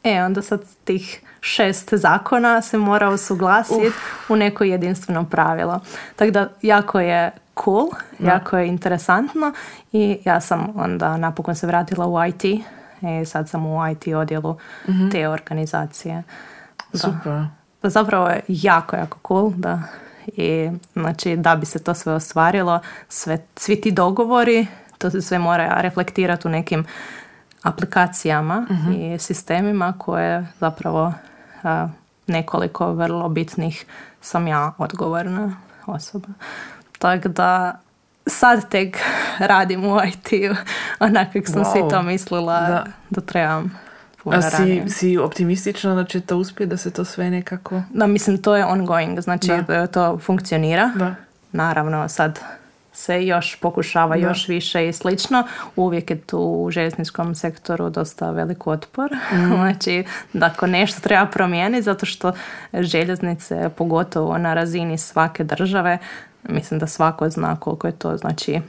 [0.04, 3.90] E, onda sad tih šest zakona se mora usuglasiti
[4.28, 5.80] u neko jedinstveno pravilo.
[6.16, 7.30] Tako da jako je
[7.64, 9.52] cool, jako je interesantno
[9.92, 14.56] i ja sam onda napokon se vratila u IT i sad sam u IT odjelu
[15.12, 16.22] te organizacije.
[16.92, 16.98] Da.
[16.98, 17.44] Super.
[17.82, 19.82] Zapravo je jako, jako cool da
[20.26, 24.66] i znači da bi se to sve ostvarilo, sve, svi ti dogovori,
[24.98, 26.86] to se sve mora reflektirati u nekim
[27.62, 31.12] aplikacijama i sistemima koje zapravo
[31.62, 31.88] a,
[32.26, 33.86] nekoliko vrlo bitnih
[34.20, 36.28] sam ja odgovorna osoba.
[36.98, 37.78] Tako da
[38.26, 38.98] sad tek
[39.38, 40.54] radim u IT-u,
[41.06, 41.90] onak kako sam si Wow.
[41.90, 42.84] to mislila Da.
[43.10, 43.78] da, trebam
[44.26, 47.82] puno A si, si optimistična da će to uspjeti, da se to sve nekako...
[47.90, 49.62] Da, mislim, to je ongoing, znači Da.
[49.62, 49.86] da.
[49.86, 50.92] to funkcionira.
[50.94, 51.14] Da.
[51.52, 52.40] Naravno, sad
[52.92, 54.22] se još pokušava Da.
[54.22, 55.46] još više i slično.
[55.76, 59.10] Uvijek je tu u željezničkom sektoru dosta velik otpor.
[59.32, 59.54] Mhm.
[59.54, 62.32] znači, da ako nešto treba promijeniti, zato što
[62.72, 65.98] željeznice, pogotovo na razini svake države,
[66.48, 68.60] mislim da svako zna koliko je to znači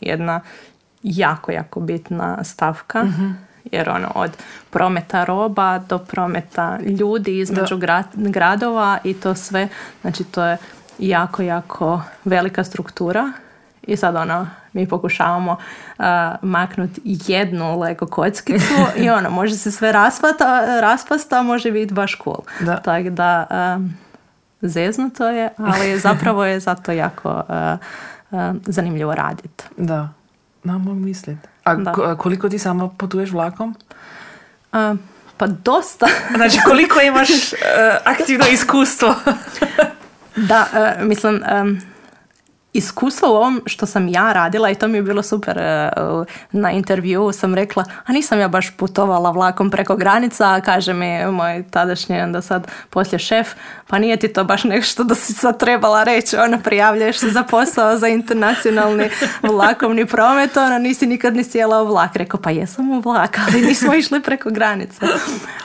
[0.00, 0.40] jedna
[1.02, 3.04] jako, jako bitna stavka.
[3.04, 3.30] Mhm.
[3.72, 4.30] Jer ono, od
[4.70, 9.68] prometa roba do prometa ljudi između gra- gradova i to sve,
[10.00, 10.56] znači to je
[10.98, 13.32] jako, jako velika struktura.
[13.82, 16.04] I sad ono, mi pokušavamo uh,
[16.42, 22.18] maknuti jednu Lego kockicu i ono, može se sve raspata, raspast, a može biti baš
[22.24, 22.40] cool.
[22.60, 22.76] Da.
[22.76, 23.46] Tako da,
[23.76, 23.94] um,
[24.60, 27.78] zeznuto je, ali zapravo je zato jako uh,
[28.30, 29.64] uh, zanimljivo raditi.
[29.76, 30.08] Da.
[30.64, 31.38] Na, mogu mislit.
[31.64, 31.92] A Da.
[31.92, 33.74] ko- koliko ti sama putuješ vlakom?
[34.72, 34.96] Uh,
[35.36, 36.06] pa dosta.
[36.36, 37.56] Znači, koliko imaš eh,
[38.04, 39.14] aktivno iskustvo?
[40.38, 40.66] Da,
[40.98, 41.80] e, mislim, em,
[42.74, 45.90] iskustvo u ovom što sam ja radila i to mi je bilo super e,
[46.52, 51.26] na intervjuu sam rekla, a nisam ja baš putovala vlakom preko granica, a kaže mi
[51.26, 53.48] moj tadašnji onda sad poslije šef,
[53.86, 57.42] pa nije ti to baš nešto da si sad trebala reći, ono prijavljuješ se za
[57.42, 59.10] posao za internacionalni
[59.42, 62.16] vlakovni promet, ono nisi nikad ni sjela u vlak.
[62.16, 65.06] Rekao, pa jesam u vlak, ali nismo išli preko granice.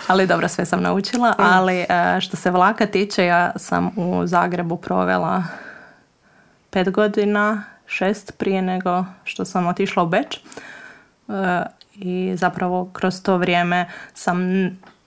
[0.07, 1.85] Ali dobro, sve sam naučila, ali e,
[2.21, 5.43] što se vlaka tiče, ja sam u Zagrebu provela
[6.69, 10.37] pet godina, šest prije nego što sam otišla u Beč.
[10.37, 10.41] E,
[11.95, 14.39] I zapravo kroz to vrijeme sam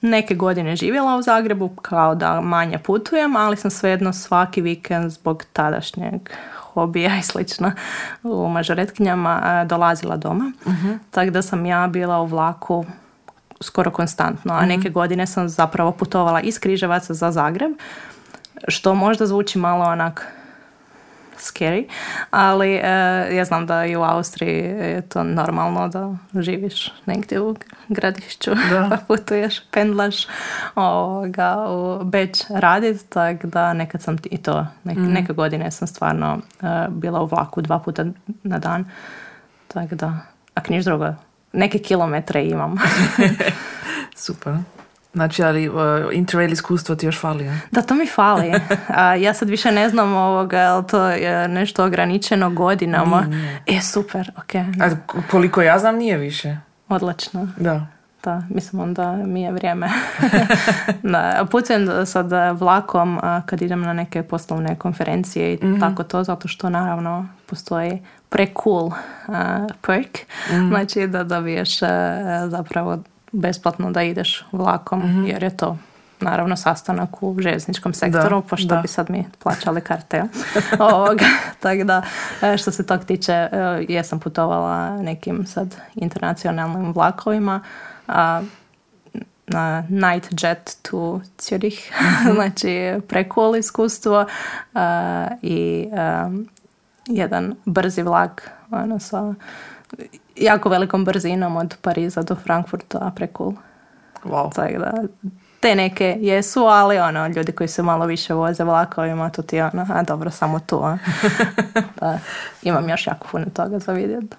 [0.01, 5.45] neke godine živjela u Zagrebu kao da manje putujem, ali sam svejedno svaki vikend zbog
[5.53, 7.73] tadašnjeg hobija i slično
[8.23, 10.53] u mažoretkinjama e, dolazila doma.
[11.11, 12.85] Tako da sam ja bila u vlaku
[13.61, 17.73] skoro konstantno, a neke godine sam zapravo putovala iz Križevaca za Zagreb,
[18.69, 20.27] što možda zvuči malo onak
[21.43, 21.85] scary,
[22.31, 22.89] ali e,
[23.37, 27.57] ja znam da i u Austriji je to normalno da živiš negdje u
[27.89, 28.89] gradišću Da.
[28.91, 30.27] pa putuješ, pendlaš
[30.75, 36.39] ovoga, u Beč radit, tako da nekad sam i to, nek- neke godine sam stvarno
[36.63, 38.05] e, bila u vlaku dva puta
[38.43, 38.85] na dan,
[39.69, 40.19] tako da,
[40.55, 41.15] ako niš drugo,
[41.53, 42.77] neke kilometre imam.
[44.17, 44.55] Super.
[45.15, 45.75] Znači, ali uh,
[46.13, 47.53] interrail iskustvo ti još fali, a?
[47.71, 48.53] Da, to mi fali.
[48.89, 53.27] A, ja sad više ne znam ovoga, je to je nešto ograničeno godinama.
[53.67, 54.91] E, super, ok, A
[55.31, 56.57] koliko ja znam, nije više.
[56.89, 57.49] odlično.
[57.57, 57.87] Da.
[58.25, 59.89] Da, mislim onda mi je vrijeme.
[61.03, 66.69] da, putujem sad vlakom kad idem na neke poslovne konferencije i tako to, zato što
[66.69, 68.93] naravno postoji pre-cool
[69.29, 70.19] a, perk.
[70.69, 71.89] Znači da dobiješ a,
[72.49, 72.99] zapravo
[73.33, 75.79] besplatno da ideš vlakom, jer je to
[76.23, 78.81] naravno sastanak u željezničkom sektoru, Da, pošto da.
[78.81, 80.23] bi sad mi plaćali karte.
[80.93, 81.25] Ovoga,
[81.61, 82.03] Tako da,
[82.43, 83.49] e, što se tog tiče, e,
[83.89, 87.61] jesam putovala nekim sad internacionalnim vlakovima,
[88.09, 88.43] a,
[89.47, 91.79] na night jet to Zurich,
[92.35, 94.27] znači preko iskustvo
[94.75, 96.31] a, i a,
[97.07, 99.35] jedan brzi vlak ono, sa
[100.37, 103.55] jako velikom brzinom od Pariza do Frankfurta preko
[104.25, 104.55] Wow.
[104.55, 104.93] tako da,
[105.61, 109.87] te neke jesu, ali ono, ljudi koji se malo više voze vlakovima, to ti ono,
[109.91, 110.85] a dobro, samo tu.
[110.85, 110.99] A.
[112.01, 112.19] Da,
[112.63, 114.37] imam još jako puno toga za vidjeti.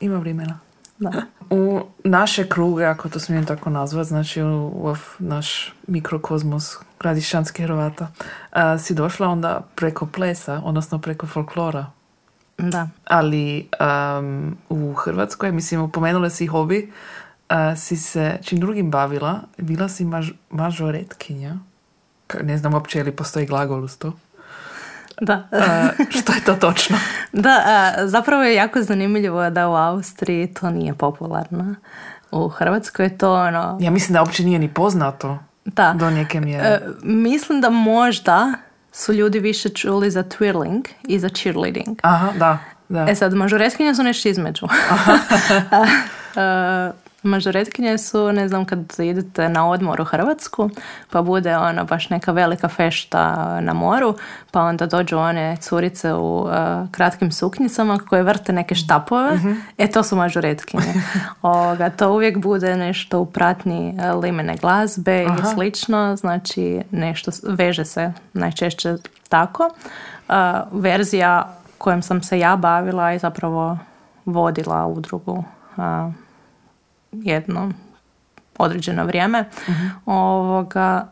[0.00, 0.58] Ima vremena.
[0.98, 1.12] Da.
[1.50, 8.08] U naše kruge, ako to smijem tako nazvat, znači u, u naš mikrokozmos gradišanskih Hrvata,
[8.50, 11.86] a, si došla onda preko plesa, odnosno preko folklora.
[12.58, 12.88] Da.
[13.04, 13.68] Ali
[14.18, 16.92] um, u Hrvatskoj, mislim, upomenula si hobi,
[17.48, 21.56] a, si se čim drugim bavila, bila si maž, mažoretkinja.
[22.42, 24.12] Ne znam uopće li postoji glagol uz to.
[25.20, 25.48] Da.
[25.52, 26.98] A, što je to točno?
[27.32, 31.74] Da, a, zapravo je jako zanimljivo da u Austriji to nije popularno.
[32.30, 33.78] U Hrvatskoj je to ono...
[33.80, 35.94] Ja mislim da uopće nije ni poznato Da.
[35.98, 36.68] do neke mjere.
[36.68, 38.52] E, mislim da možda
[38.92, 41.98] su ljudi više čuli za twirling i za cheerleading.
[42.02, 42.58] Aha, da.
[42.88, 43.06] da.
[43.08, 44.66] E sad, mažoretkinje su nešto između.
[46.36, 50.70] E, mažoretkinje su, ne znam, kad idete na odmor u Hrvatsku,
[51.10, 54.14] pa bude ono baš neka velika fešta na moru,
[54.50, 59.38] pa onda dođu one curice u e, kratkim suknjicama koje vrte neke štapove,
[59.78, 60.94] e to su mažoretkinje.
[61.42, 65.50] Ovoga, to uvijek bude nešto u pratnji e, limene glazbe ili Aha.
[65.54, 68.96] slično, znači nešto veže se najčešće
[69.28, 69.70] tako.
[70.28, 70.32] E,
[70.72, 73.78] verzija kojom sam se ja bavila i zapravo
[74.24, 75.44] vodila udrugu
[75.76, 76.10] a,
[77.22, 77.72] jedno
[78.58, 79.44] određeno vrijeme
[80.06, 81.08] ovoga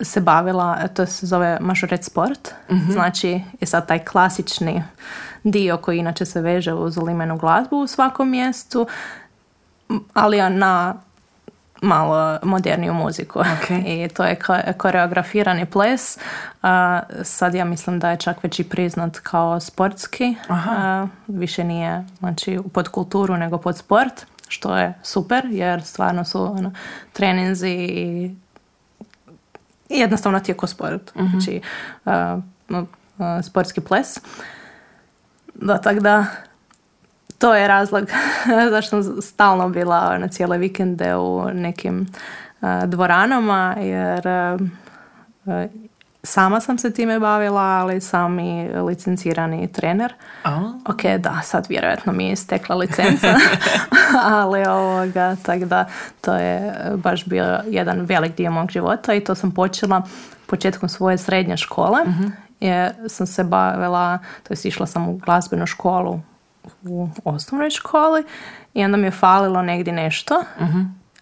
[0.00, 2.50] se bavila, to se zove mažoret sport,
[2.90, 4.82] znači je sad taj klasični
[5.44, 8.86] dio koji inače se veže uz limenu glazbu u svakom mjestu,
[10.14, 10.94] ali na
[11.82, 13.38] malo moderniju muziku.
[13.38, 13.70] Ok.
[13.86, 16.18] I to je ko- koreografirani ples.
[16.62, 20.34] A, sad ja mislim da je čak već i priznat kao sportski.
[20.48, 26.42] A, više nije znači, pod kulturu nego pod sport, što je super jer stvarno su
[26.42, 26.72] ono,
[27.12, 28.34] treninzi i
[29.88, 31.12] jednostavno ti je ko sport.
[31.30, 31.60] Znači,
[32.04, 32.38] a,
[33.18, 34.20] a, sportski ples.
[35.54, 36.26] Da, tako da
[37.38, 38.08] to je razlog
[38.70, 42.06] zašto sam stalno bila na cijele vikende u nekim
[42.60, 44.28] a, dvoranama, jer
[46.24, 50.14] sama sam se time bavila, ali sam i licencirani trener.
[50.44, 50.72] A?
[50.88, 53.34] Ok, da, sad vjerojatno mi je istekla licenca,
[54.40, 55.84] ali ovoga, tako da
[56.20, 60.02] to je baš bio jedan velik dio mog života i to sam počela
[60.46, 61.98] početkom svoje srednje škole,
[62.60, 66.20] jer sam se bavila, to jest išla sam u glazbenu školu
[66.82, 68.24] u osnovnoj školi
[68.74, 70.34] i onda mi je falilo negdje nešto,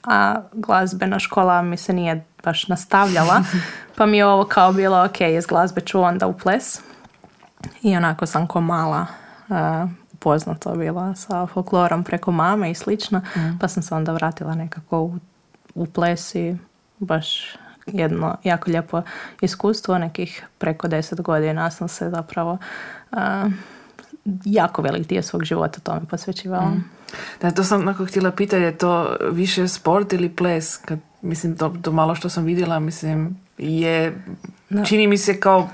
[0.06, 3.42] a glazbena škola mi se nije baš nastavljala,
[3.96, 6.80] pa mi je ovo kao bilo ok, iz glazbe ću onda u ples.
[7.82, 9.06] I onako sam ko mala
[9.48, 9.56] uh,
[10.12, 13.20] upoznata bila sa folklorom preko mame i slično,
[13.60, 15.18] pa sam se onda vratila nekako u,
[15.74, 16.56] u ples i
[16.98, 19.02] baš jedno jako lijepo
[19.40, 22.58] iskustvo, nekih preko deset godina sam se zapravo
[23.12, 23.18] uh,
[24.44, 26.72] jako velik dio svog života tome posvećivala.
[27.40, 30.76] Da, to sam onako htjela pitati, je to više sport ili ples?
[30.76, 34.24] Kad, mislim, to, to malo što sam vidjela, mislim, je,
[34.86, 35.68] čini mi se kao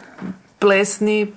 [0.58, 1.32] plesni,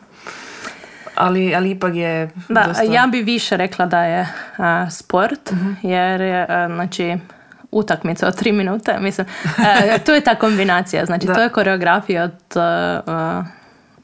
[1.15, 2.83] ali, ali ipak je Da, dosta...
[2.83, 7.17] ja bi više rekla da je a, sport, jer je, a, znači,
[7.71, 11.33] utakmica od tri minute, mislim, a, tu je ta kombinacija, znači Da.
[11.33, 13.43] to je koreografija od, a, a,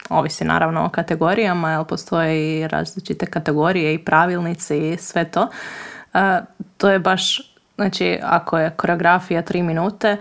[0.10, 5.48] ovisi naravno o kategorijama, jer postoje i različite kategorije i pravilnici i sve to.
[6.14, 6.42] A,
[6.78, 10.18] to je baš, znači, ako je koreografija tri minute,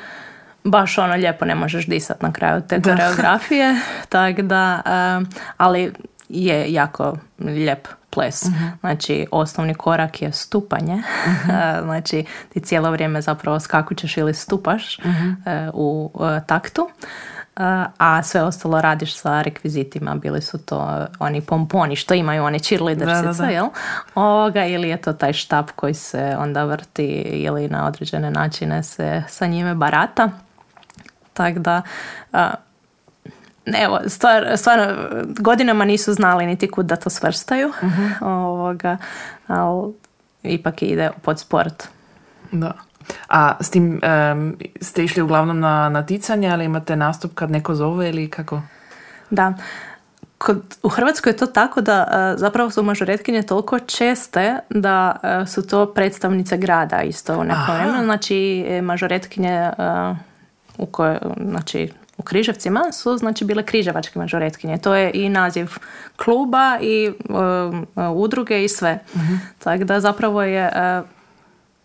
[0.64, 2.90] baš ono lijepo ne možeš disat na kraju te Da.
[2.96, 4.83] koreografije, tako da,
[5.18, 5.92] um, ali
[6.29, 8.44] je jako lijep ples.
[8.81, 11.03] Znači, osnovni korak je stupanje.
[11.87, 15.03] znači, ti cijelo vrijeme zapravo skakućeš ili stupaš e,
[15.75, 16.88] u e, taktu.
[17.57, 20.14] E, a sve ostalo radiš sa rekvizitima.
[20.14, 23.66] Bili su to oni pomponi što imaju one cheerleadersice, jel?
[24.14, 29.23] Ovoga, ili je to taj štap koji se onda vrti ili na određene načine se
[29.29, 30.31] sa njime barata.
[31.33, 31.83] Tako da,
[32.33, 32.55] a,
[33.75, 34.95] evo, stvar, stvarno,
[35.38, 37.73] godinama nisu znali niti kud da to svrstaju,
[38.21, 38.97] ovoga,
[39.47, 39.92] ali
[40.42, 41.88] ipak ide pod sport.
[42.53, 42.73] Da.
[43.29, 48.09] A s tim em, ste išli uglavnom na naticanje, ali imate nastup kad neko zove
[48.09, 48.62] ili kako?
[49.31, 49.55] Da.
[50.38, 55.47] Kod, u Hrvatskoj je to tako da a, zapravo su mažoretkinje toliko česte da a,
[55.47, 58.05] su to predstavnice grada isto u nekom vremenu.
[58.05, 60.14] Znači, e, mažoretkinje a,
[60.79, 61.19] u koje,
[61.51, 61.88] znači,
[62.19, 64.78] u Križevcima su znači bile križevačke mažoretkinje.
[64.78, 65.70] To je i naziv
[66.16, 68.99] kluba i um, udruge i sve.
[69.59, 71.16] Tako da zapravo je uh,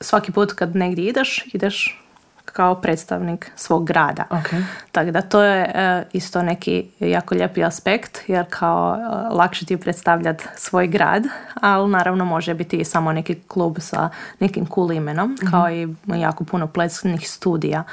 [0.02, 2.02] svaki put kad negdje ideš, ideš
[2.46, 4.24] kao predstavnik svog grada.
[4.30, 4.62] Ok.
[4.92, 9.74] Tako da to je e, isto neki jako lijepi aspekt jer kao e, lakše ti
[9.74, 11.24] je predstavljati svoj grad,
[11.54, 16.44] ali naravno može biti i samo neki klub sa nekim cool imenom, kao i jako
[16.44, 17.84] puno plesnih studija.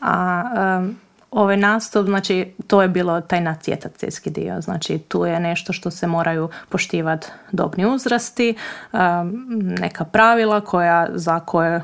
[0.00, 0.42] A
[0.88, 1.01] e,
[1.32, 6.06] ovaj nastup, znači to je bilo taj natjecateljski dio, znači tu je nešto što se
[6.06, 8.56] moraju poštivati dobni uzrasti, e,
[9.80, 11.82] neka pravila koja za koje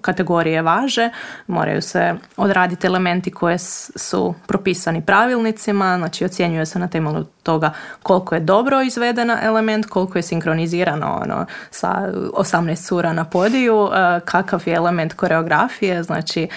[0.00, 1.10] kategorije važe,
[1.46, 7.72] moraju se odraditi elementi koje su propisani pravilnicima, znači ocjenjuje se na temelju toga
[8.02, 14.20] koliko je dobro izvedena element, koliko je sinkronizirano ono, sa 18 cura na podiju, e,
[14.24, 16.48] kakav je element koreografije, znači e,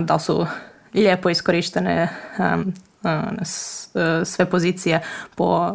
[0.00, 0.46] da su
[0.98, 2.08] lijepo iskorištene
[4.24, 5.00] sve pozicije
[5.34, 5.72] po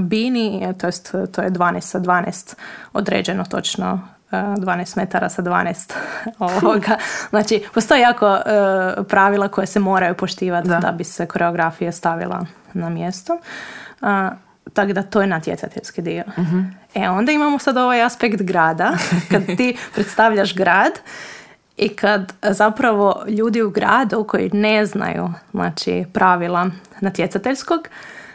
[0.00, 2.54] bini, to, jest, to je 12 sa 12
[2.92, 5.92] određeno točno 12 metara sa 12
[6.38, 6.96] ovoga.
[7.30, 8.38] Znači, postoje jako
[9.08, 10.92] pravila koje se moraju poštivati da.
[10.98, 13.38] bi se koreografija stavila na mjesto.
[14.72, 16.24] tako da to je natjecateljski dio.
[16.36, 18.92] uh E, onda imamo sad ovaj aspekt grada.
[19.30, 20.92] Kad ti predstavljaš grad
[21.76, 26.70] i kad zapravo ljudi u gradu koji ne znaju znači, pravila
[27.00, 27.88] natjecateljskog,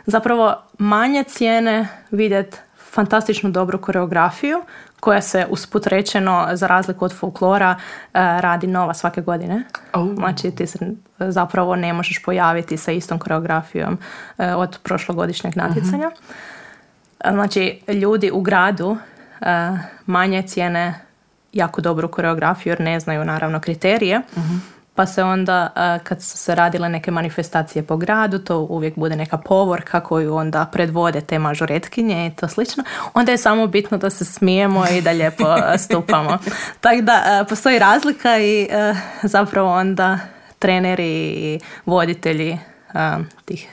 [0.06, 2.58] zapravo manje cijene vidjeti
[2.92, 4.62] fantastičnu dobru koreografiju
[5.00, 7.78] koja se usput rečeno za razliku od folklora e,
[8.14, 9.64] radi nova svake godine.
[9.94, 10.16] Oh.
[10.16, 10.80] Znači ti se
[11.20, 13.98] zapravo ne možeš pojaviti sa istom koreografijom
[14.38, 16.08] e, od prošlogodišnjeg natjecanja.
[16.08, 16.58] uh
[17.24, 18.98] Znači ljudi u gradu
[20.06, 21.07] manje cijene
[21.54, 24.22] jako dobru koreografiju jer ne znaju naravno kriterije.
[24.36, 25.70] uh pa se onda
[26.04, 30.66] kad su se radile neke manifestacije po gradu, to uvijek bude neka povorka koju onda
[30.66, 32.84] predvode te mažoretkinje i to slično,
[33.14, 36.38] onda je samo bitno da se smijemo i da lijepo stupamo.
[36.82, 38.68] Tako da postoji razlika i
[39.24, 40.20] zapravo onda
[40.60, 42.60] treneri i voditelji
[43.46, 43.70] tih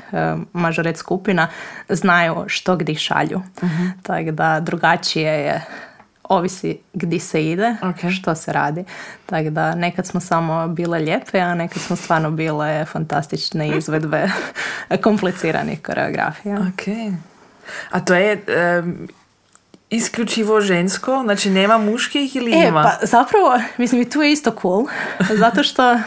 [0.52, 1.48] mažoret skupina
[1.88, 3.42] znaju što gdje šalju.
[3.62, 3.70] uh
[4.02, 5.64] Tako da drugačije je
[6.34, 8.16] ovisi gdje se ide, okay.
[8.20, 8.84] što se radi.
[9.26, 14.30] Tako da nekad smo samo bile lijepe, a nekad smo stvarno bile fantastične izvedbe
[15.04, 16.54] kompliciranih koreografija.
[16.54, 17.14] Ok.
[17.90, 18.44] A to je
[18.82, 19.08] um,
[19.90, 21.20] isključivo žensko?
[21.24, 22.82] Znači nema muških ili e, ima?
[22.82, 24.86] Pa zapravo, mislim i tu je isto cool.
[25.42, 25.98] zato što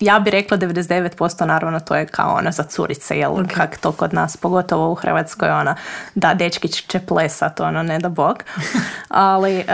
[0.00, 3.54] ja bi rekla 99% naravno to je kao ona za curice, jel okay.
[3.54, 5.76] kak to kod nas, pogotovo u Hrvatskoj ona
[6.14, 8.44] da dečkić će plesat, ono ne da bog.
[9.08, 9.64] Ali uh,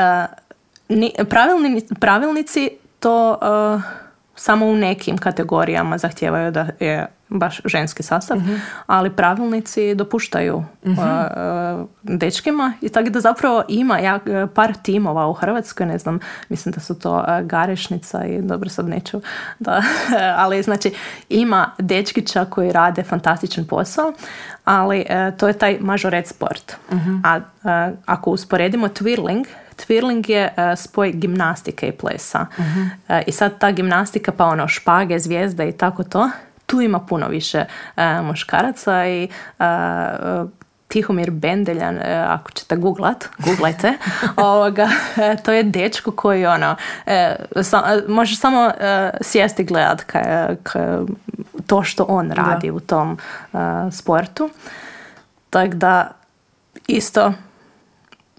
[2.01, 3.83] pravilnici to uh,
[4.35, 8.55] samo u nekim kategorijama zahtijevaju da je baš ženski sastav, mhm.
[8.87, 10.97] ali pravilnici dopuštaju uh
[12.03, 14.19] dečkima i tako da zapravo ima ja,
[14.55, 16.19] par timova u Hrvatskoj, ne znam,
[16.49, 19.21] mislim da su to Garešnica i dobro sad neću,
[19.59, 19.83] da,
[20.43, 20.95] ali znači
[21.29, 24.13] ima dečkića koji rade fantastičan posao,
[24.65, 25.05] ali
[25.37, 26.77] to je taj mažoret sport.
[26.93, 27.17] Mhm.
[27.25, 27.41] A
[28.07, 29.45] ako usporedimo twirling,
[29.77, 32.47] Twirling je spoj gimnastike i plesa.
[33.27, 36.31] I sad ta gimnastika, pa ono špage, zvijezde i tako to,
[36.67, 37.65] tu ima puno više
[37.97, 39.67] uh, muškaraca i uh,
[40.89, 43.93] Tihomir Bendeljan, e, ako ćete googlat, googlajte,
[44.37, 44.89] ovoga,
[45.45, 46.77] to je dečko koji ono,
[47.63, 48.71] sa, možeš samo
[49.21, 50.03] sjesti gledat
[51.67, 53.19] to što on radi u tom
[53.93, 54.51] sportu.
[55.51, 56.11] Tako da
[56.87, 57.33] isto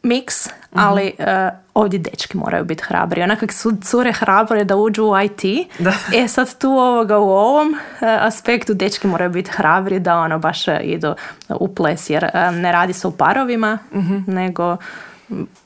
[0.08, 1.26] miks, ali uh,
[1.74, 3.22] ovdje dečki moraju biti hrabri.
[3.22, 5.42] Onako su cure hrabre da uđu u IT,
[5.80, 5.94] da.
[6.16, 10.68] e sad tu ovoga u ovom uh, aspektu dečki moraju biti hrabri da ono baš
[10.68, 11.16] e, idu
[11.50, 14.18] u ples, jer ne radi se u parovima, mhm.
[14.28, 14.78] nego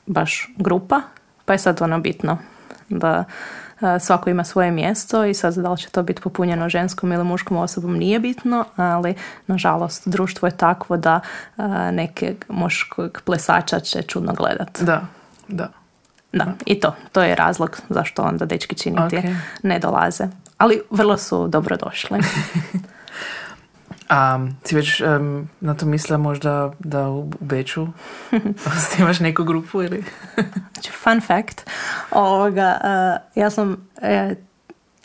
[0.06, 1.02] baš grupa,
[1.46, 2.38] pa je sad ono bitno
[2.90, 3.24] da
[4.00, 7.58] svako ima svoje mjesto i sad da li će to biti popunjeno ženskom ili muškom
[7.58, 9.16] osobom nije bitno, ali
[9.48, 11.20] nažalost društvo je takvo da
[11.92, 14.82] neke muškog plesača će čudno gledat.
[14.82, 15.02] Da,
[15.48, 15.68] da.
[16.34, 16.96] Da, i to.
[17.12, 19.36] To je razlog zašto onda dečki činiti okay.
[19.64, 20.28] ne dolaze.
[20.58, 22.20] Ali vrlo su dobro došli.
[24.12, 25.02] A si već
[25.62, 27.88] na to mislila možda da u Beču
[29.00, 30.04] imaš neku grupu ili?
[30.74, 31.70] Znači, fun fact.
[32.12, 34.36] Ovoga, uh, ja sam e,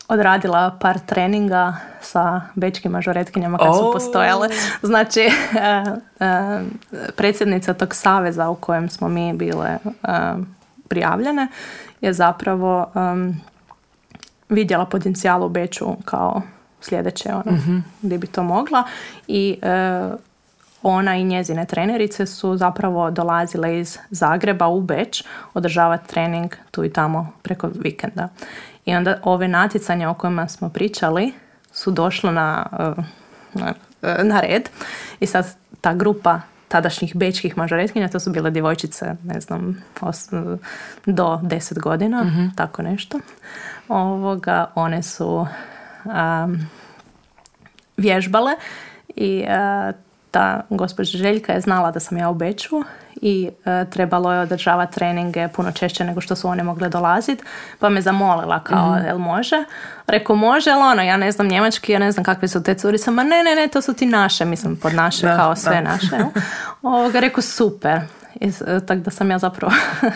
[0.09, 4.49] odradila par treninga sa bečkim mažoretkinjama kad su postojale.
[4.83, 5.99] Znači, uh,
[7.17, 9.79] predsjednica tog saveza u kojem smo mi bile
[10.89, 11.49] prijavljene
[12.01, 12.93] je zapravo
[14.49, 16.43] vidjela potencijal u Beču kao
[16.89, 18.85] sljedeće ono, mm gdje bi to mogla
[19.29, 20.11] i e,
[20.83, 25.25] ona i njezine trenerice su zapravo dolazile iz Zagreba u Beč
[25.55, 28.29] održavati trening tu i tamo preko vikenda.
[28.85, 31.33] I onda ove natjecanja o kojima smo pričali
[31.73, 33.03] su došle na, e,
[33.55, 34.69] na, e, na red
[35.21, 39.83] i sad ta grupa tadašnjih bečkih mažoretkinja, to su bile djevojčice, ne znam,
[41.07, 42.47] do deset godina, mhm.
[42.57, 43.21] tako nešto.
[43.89, 45.47] Ovoga, one su
[47.97, 48.53] vježbale
[49.09, 49.95] i uh,
[50.37, 52.83] ta gospođa Željka je znala da sam ja u Beču
[53.23, 57.45] i e, trebalo je održavati treninge puno češće nego što su one mogle dolaziti,
[57.79, 59.65] pa me zamolila kao, mm jel može?
[60.07, 63.11] Rekao, može, ali ono, ja ne znam njemački, ja ne znam kakve su te curice,
[63.11, 66.17] ma ne, ne, ne, to su ti naše, mislim, pod naše, kao sve naše.
[66.83, 68.01] Ovoga, rekao, super.
[68.41, 69.73] I, e, tako da sam ja zapravo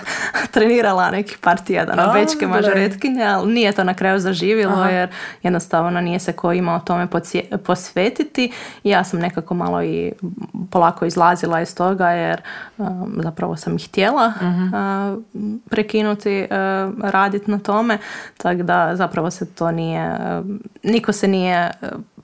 [0.55, 5.09] trenirala neki par tjedana bečke mažoretkinje, ali nije to na kraju zaživjelo jer
[5.43, 7.09] jednostavno nije se ko imao tome
[7.65, 8.53] posvetiti.
[8.85, 10.13] I ja sam nekako malo i
[10.71, 12.41] polako izlazila iz toga jer
[12.79, 14.71] um, zapravo sam ih htjela uh
[15.71, 17.99] prekinuti uh, raditi na tome.
[18.37, 20.19] Tako da zapravo se to nije,
[20.83, 21.71] niko se nije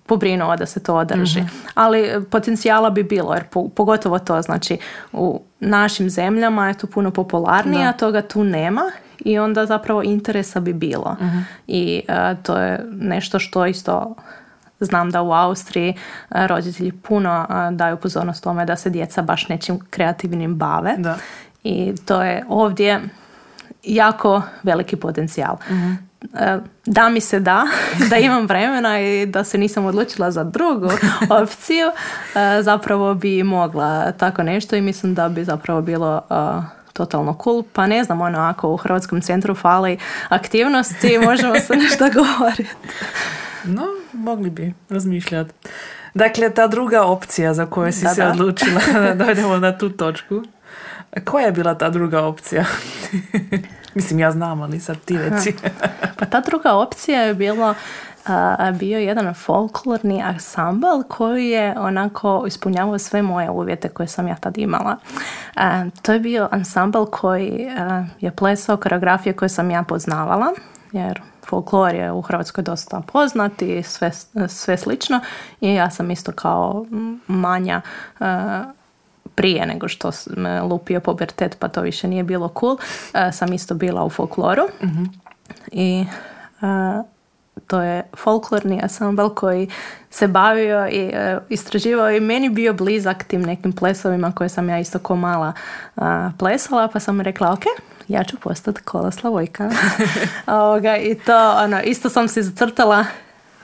[0.07, 1.41] pobrinuo da se to održi.
[1.41, 1.49] Mhm.
[1.75, 3.45] Ali potencijala bi bilo, jer
[3.75, 4.79] pogotovo to znači
[5.13, 8.83] u našim zemljama je to puno popularnije, a toga tu nema
[9.19, 11.17] i onda zapravo interesa bi bilo.
[11.21, 11.39] Mhm.
[11.67, 14.15] I e, to je nešto što isto
[14.81, 15.95] znam da u Austriji
[16.31, 20.95] e, roditelji puno uh, daju pozornost tome da se djeca baš nečim kreativnim bave.
[20.99, 21.17] Da.
[21.65, 23.01] I to je ovdje
[23.83, 25.57] jako veliki potencijal.
[25.71, 25.93] Mhm.
[26.23, 27.65] E, da mi se da,
[28.11, 30.91] da imam vremena i da se nisam odlučila za drugu
[31.43, 36.35] opciju, e, zapravo bi mogla tako nešto i mislim da bi zapravo bilo e,
[36.93, 37.63] totalno cool.
[37.73, 39.99] Pa ne znam, ono, ako u Hrvatskom centru fali
[40.29, 42.75] aktivnosti, možemo se nešto govoriti.
[43.65, 45.53] No, mogli bi razmišljati.
[46.15, 50.43] Dakle, ta druga opcija za koju si se odlučila da dojdemo na tu točku.
[51.25, 52.65] Koja je bila ta druga opcija?
[53.97, 55.55] Mislim, ja znam, ali sad ti reci.
[56.19, 57.75] pa ta druga opcija je bilo
[58.79, 64.59] bio jedan folklorni ansambl koji je onako ispunjavao sve moje uvjete koje sam ja tad
[64.59, 64.97] imala.
[66.03, 67.71] to je bio ansambl koji
[68.21, 70.53] je plesao koreografije koje sam ja poznavala,
[70.93, 74.11] jer folklor je u Hrvatskoj dosta poznat i sve,
[74.49, 75.21] sve slično
[75.61, 76.87] i ja sam isto kao
[77.27, 77.81] manja
[79.37, 82.77] prije nego što me lupio pubertet pa to više nije bilo cool,
[83.15, 84.63] e, sam isto bila u folkloru.
[84.83, 85.05] Mhm.
[85.73, 86.05] I
[86.63, 87.17] e,
[87.67, 89.69] to je folklorni ansambl koji
[90.11, 94.79] se bavio i uh, istraživao i meni bio blizak tim nekim plesovima koje sam ja
[94.79, 95.53] isto ko mala
[96.39, 97.63] plesala, pa sam rekla ok,
[98.09, 99.71] ja ću postati kola Slavojka.
[101.03, 103.05] I to, ono, isto sam se zacrtala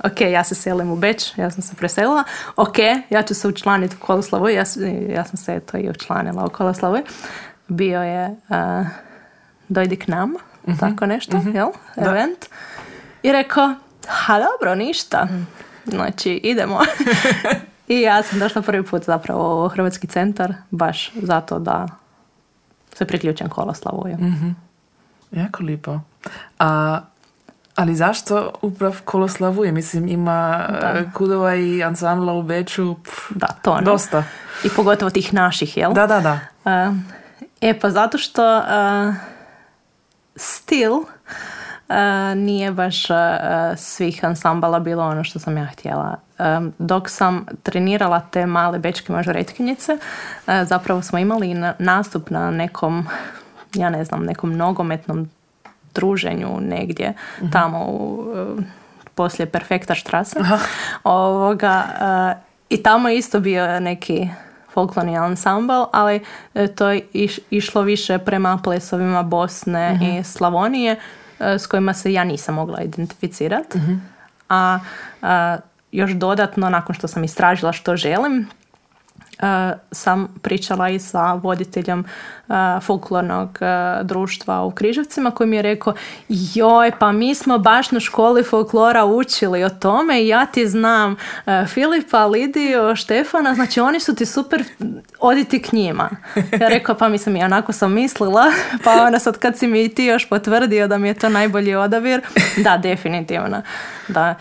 [0.05, 2.25] ok, ja se selim u Beč, ja sam se preselila,
[2.57, 2.79] ok,
[3.11, 4.65] ja ću se učlaniti u Koloslavu, ja,
[5.09, 6.99] ja sam se to i učlanila u Koloslavu.
[7.69, 8.87] Bio je uh,
[9.69, 10.35] dojdi k nam,
[10.69, 10.79] mhm.
[10.79, 12.47] tako nešto, mm jel, event.
[13.23, 13.75] I rekao,
[14.07, 15.25] ha dobro, ništa.
[15.25, 15.43] Mhm.
[15.87, 16.81] Znači, idemo.
[17.89, 21.89] I ja sam došla prvi put zapravo u Hrvatski centar, baš zato da
[22.95, 24.07] se priključim Koloslavu.
[24.09, 24.57] mm
[25.31, 26.01] Jako lipo.
[26.59, 27.01] A
[27.75, 29.73] ali zašto uprav Koloslavuje?
[29.73, 30.87] Mislim, ima da.
[30.99, 32.97] E, kudova i ansambla u Beču.
[33.31, 33.83] da, to ono.
[33.83, 34.25] Dosta.
[34.65, 35.93] I pogotovo tih naših, jel?
[35.93, 36.41] Da, da, da.
[36.65, 36.97] Uh,
[37.61, 39.15] e, pa zato što uh,
[40.37, 41.07] stil uh,
[42.37, 43.03] nije baš
[43.77, 46.17] svih ansambala bilo ono što sam ja htjela.
[46.79, 49.99] Dok sam trenirala te male bečke mažoretkinjice,
[50.47, 53.09] zapravo smo imali nastup na nekom,
[53.75, 55.31] ja ne znam, nekom nogometnom
[55.95, 57.51] druženju negdje mhm.
[57.51, 58.25] tamo u,
[58.59, 58.63] e,
[59.15, 60.41] poslije Perfekta štrasa.
[61.05, 64.29] Ovoga, e, I tamo je isto bio neki
[64.73, 66.21] folklorni ansambl, ali
[66.55, 67.01] e, to je
[67.51, 70.23] išlo više prema plesovima Bosne i mhm.
[70.23, 70.97] Slavonije
[71.39, 73.79] s kojima se ja nisam mogla identificirati.
[73.79, 73.95] Mhm.
[74.49, 74.79] A,
[75.23, 75.57] a
[75.93, 78.49] još dodatno, nakon što sam istražila što želim,
[79.91, 82.05] sam pričala i sa voditeljem
[82.49, 85.95] e, folklornog e, društva u Križevcima koji mi je rekao
[86.29, 91.17] joj pa mi smo baš na školi folklora učili o tome i ja ti znam
[91.67, 94.65] Filipa, Lidiju, Štefana, znači oni su ti super,
[95.19, 96.11] oditi k njima.
[96.61, 98.45] Ja rekao pa mislim i onako sam mislila,
[98.85, 102.21] pa onda sad kad si mi ti još potvrdio da mi je to najbolji odabir,
[102.65, 103.63] da definitivno.
[104.09, 104.35] Da,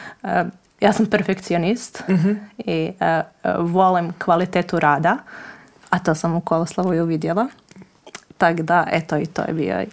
[0.82, 2.32] ja sam perfekcionist mhm.
[2.57, 5.17] i uh, volim kvalitetu rada,
[5.89, 7.47] a to sam u Koloslavu i uvidjela.
[8.38, 9.86] Tako da, eto, i to je bio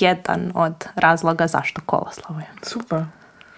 [0.00, 2.40] jedan od razloga zašto Koloslavu.
[2.62, 3.04] Super.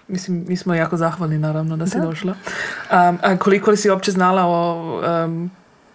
[0.08, 2.32] Mislim, mi smo jako zahvalni naravno da si došla.
[2.32, 5.50] Um, a koliko li si uopće znala o um,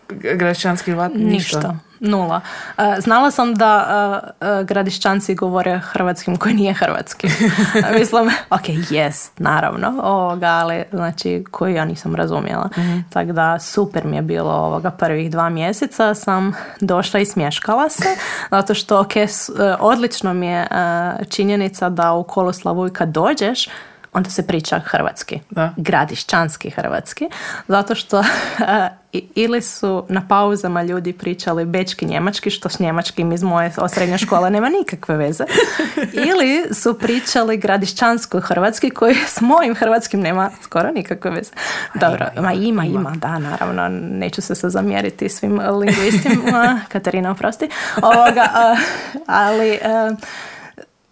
[0.09, 1.75] građanskih Ništa.
[1.99, 2.41] Nula.
[2.77, 7.27] E, znala sam da uh, gradišćanci govore hrvatskim koji nije hrvatski.
[7.99, 12.69] Mislim, ok, jest, naravno, ovoga, ali znači koji ja nisam razumjela.
[12.77, 17.89] mm Tako da super mi je bilo ovoga prvih dva mjeseca sam došla i smješkala
[17.89, 18.09] se,
[18.51, 19.13] zato što ok,
[19.79, 20.67] odlično mi je
[21.29, 23.69] činjenica da u Koloslavu i kad dođeš,
[24.13, 25.39] onda se priča hrvatski.
[25.49, 25.73] Da.
[25.77, 27.29] Gradišćanski hrvatski.
[27.67, 28.23] Zato što
[29.13, 34.17] i- ili su na pauzama ljudi pričali bečki njemački, što s njemačkim iz moje srednje
[34.17, 35.43] škole nema nikakve veze.
[36.29, 41.51] Ili su pričali gradišćansko hrvatski, koji s mojim hrvatskim nema skoro nikakve veze.
[41.93, 47.69] Dobro, ma ima, ima, da, naravno, neću se sad zamjeriti svim lingvistima, Katarina, oprosti.
[48.01, 48.47] Ovoga,
[49.25, 49.79] ali,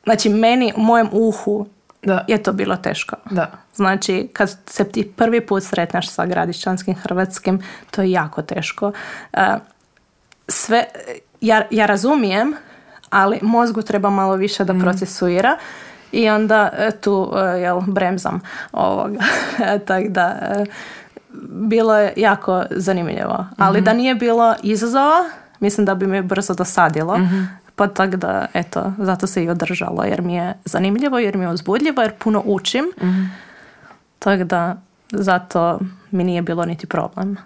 [0.03, 1.67] znači, meni, u mojem uhu
[2.07, 2.25] Da.
[2.27, 3.15] je to bilo teško.
[3.31, 3.51] Da.
[3.75, 8.91] Znači, kad se ti prvi put sretneš sa gradišćanskim hrvatskim, to je jako teško.
[9.33, 9.57] E,
[10.47, 10.85] Sve,
[11.41, 12.53] ja, ja razumijem,
[13.09, 15.57] ali mozgu treba malo više da procesuira
[16.11, 18.41] i onda e, tu e, jel, bremzam
[18.71, 19.19] ovoga.
[19.87, 20.35] Tako da,
[21.49, 23.45] bilo je jako zanimljivo.
[23.57, 25.29] Ali da nije bilo izazova,
[25.59, 27.19] mislim da bi mi brzo dosadilo.
[27.77, 31.49] Pa tako da, eto, zato se i održalo, jer mi je zanimljivo, jer mi je
[31.49, 32.85] uzbudljivo, jer puno učim.
[34.19, 34.75] Tako da,
[35.11, 35.79] zato
[36.11, 37.37] mi nije bilo niti problem.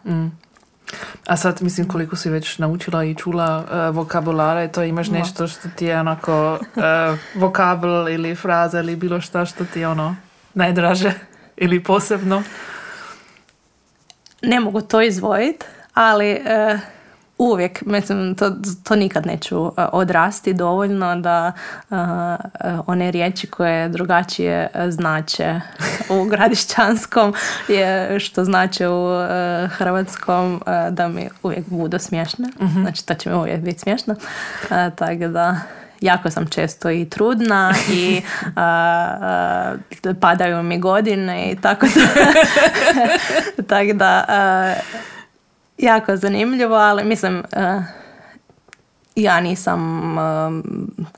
[1.28, 5.70] A sad, mislim, koliko si već naučila i čula e, vokabulare, to imaš nešto što
[5.76, 10.16] ti je onako e, vokabl ili fraza ili bilo šta što ti je ono
[10.54, 11.14] najdraže
[11.64, 12.44] ili posebno.
[14.42, 16.80] Ne mogu to izvojiti, ali e,
[17.42, 18.52] uvijek, mislim, to,
[18.84, 21.52] to nikad neću e, odrasti dovoljno da
[21.92, 21.96] e,
[22.88, 25.62] one riječi koje drugačije znače
[26.10, 27.34] u gradišćanskom
[27.68, 32.48] je što znače u e, hrvatskom e, da mi uvijek budu smiješne.
[32.82, 34.16] Znači, to će mi uvijek biti smiješno.
[34.96, 35.56] Tako da
[36.02, 38.22] jako sam često i trudna i
[38.56, 39.76] a,
[40.06, 42.02] a, padaju mi godine i tako da.
[43.76, 44.74] tako da a,
[45.82, 47.82] jako zanimljivo, ali mislim a,
[49.16, 49.82] ja nisam
[50.18, 50.64] um,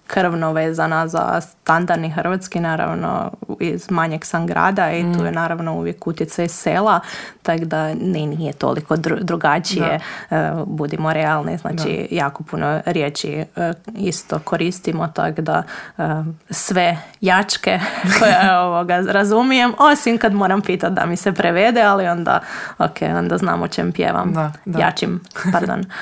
[0.07, 6.07] krvno vezana za standardni hrvatski, naravno iz manjeg sam grada i tu je naravno uvijek
[6.07, 6.99] utjecaj sela,
[7.43, 13.63] tako da ne, nije toliko dru- drugačije, uh, budimo realni, znači jako puno riječi uh,
[13.95, 15.63] isto koristimo, tako da
[15.97, 16.03] uh,
[16.49, 17.79] sve jačke
[18.19, 22.39] koje ovoga razumijem, osim kad moram pitati da mi se prevede, ali onda,
[22.77, 24.79] ok, onda znam o čem pjevam, Da, da.
[24.79, 25.21] jačim,
[25.51, 25.83] pardon.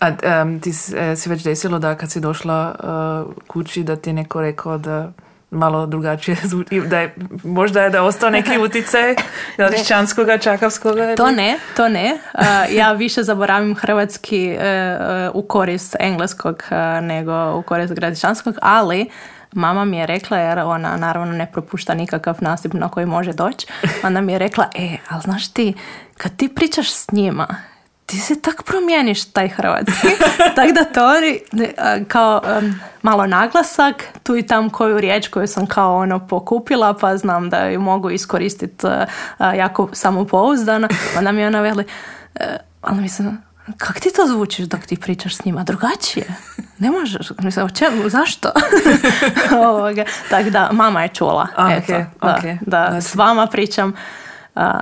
[0.00, 3.96] A em, ti s- e, si već desilo da kad si došla e, kući da
[3.96, 5.12] ti je neko rekao da
[5.50, 9.14] malo drugačije zvuči, da je, možda je da je ostao neki utjecaj
[9.56, 11.16] gradišćanskoga, čakavskoga.
[11.16, 12.18] To ne, to ne.
[12.34, 12.40] Uh,
[12.70, 14.62] ja više zaboravim hrvatski uh,
[15.30, 19.10] uh, u korist engleskog uh, nego u korist gradišćanskog, ali
[19.52, 23.66] mama mi je rekla, jer ona naravno ne propušta nikakav nasip na koji može doći,
[24.06, 25.74] onda mi je rekla, e, ali znaš ti,
[26.16, 27.46] kad ti pričaš s njima,
[28.06, 30.08] ti se tak promijeniš taj hrvatski.
[30.56, 31.12] Tako da to
[32.08, 37.16] kao em, malo naglasak, tu i tam koju riječ koju sam kao ono pokupila, pa
[37.16, 39.06] znam da ju mogu iskoristiti a,
[39.38, 40.88] a, jako samopouzdano.
[41.18, 41.84] Onda mi je ona veli,
[42.34, 43.42] e, ali mislim,
[43.78, 45.62] kak ti to zvučiš dok ti pričaš s njima?
[45.64, 46.26] Drugačije.
[46.78, 47.30] Ne možeš.
[47.38, 48.08] Mislim, o čemu?
[48.08, 48.50] Zašto?
[50.30, 51.48] Tako da, mama je čula.
[51.56, 52.58] A, Eto, okej, da, okej.
[52.66, 53.92] da Znači- s vama pričam
[54.54, 54.80] a,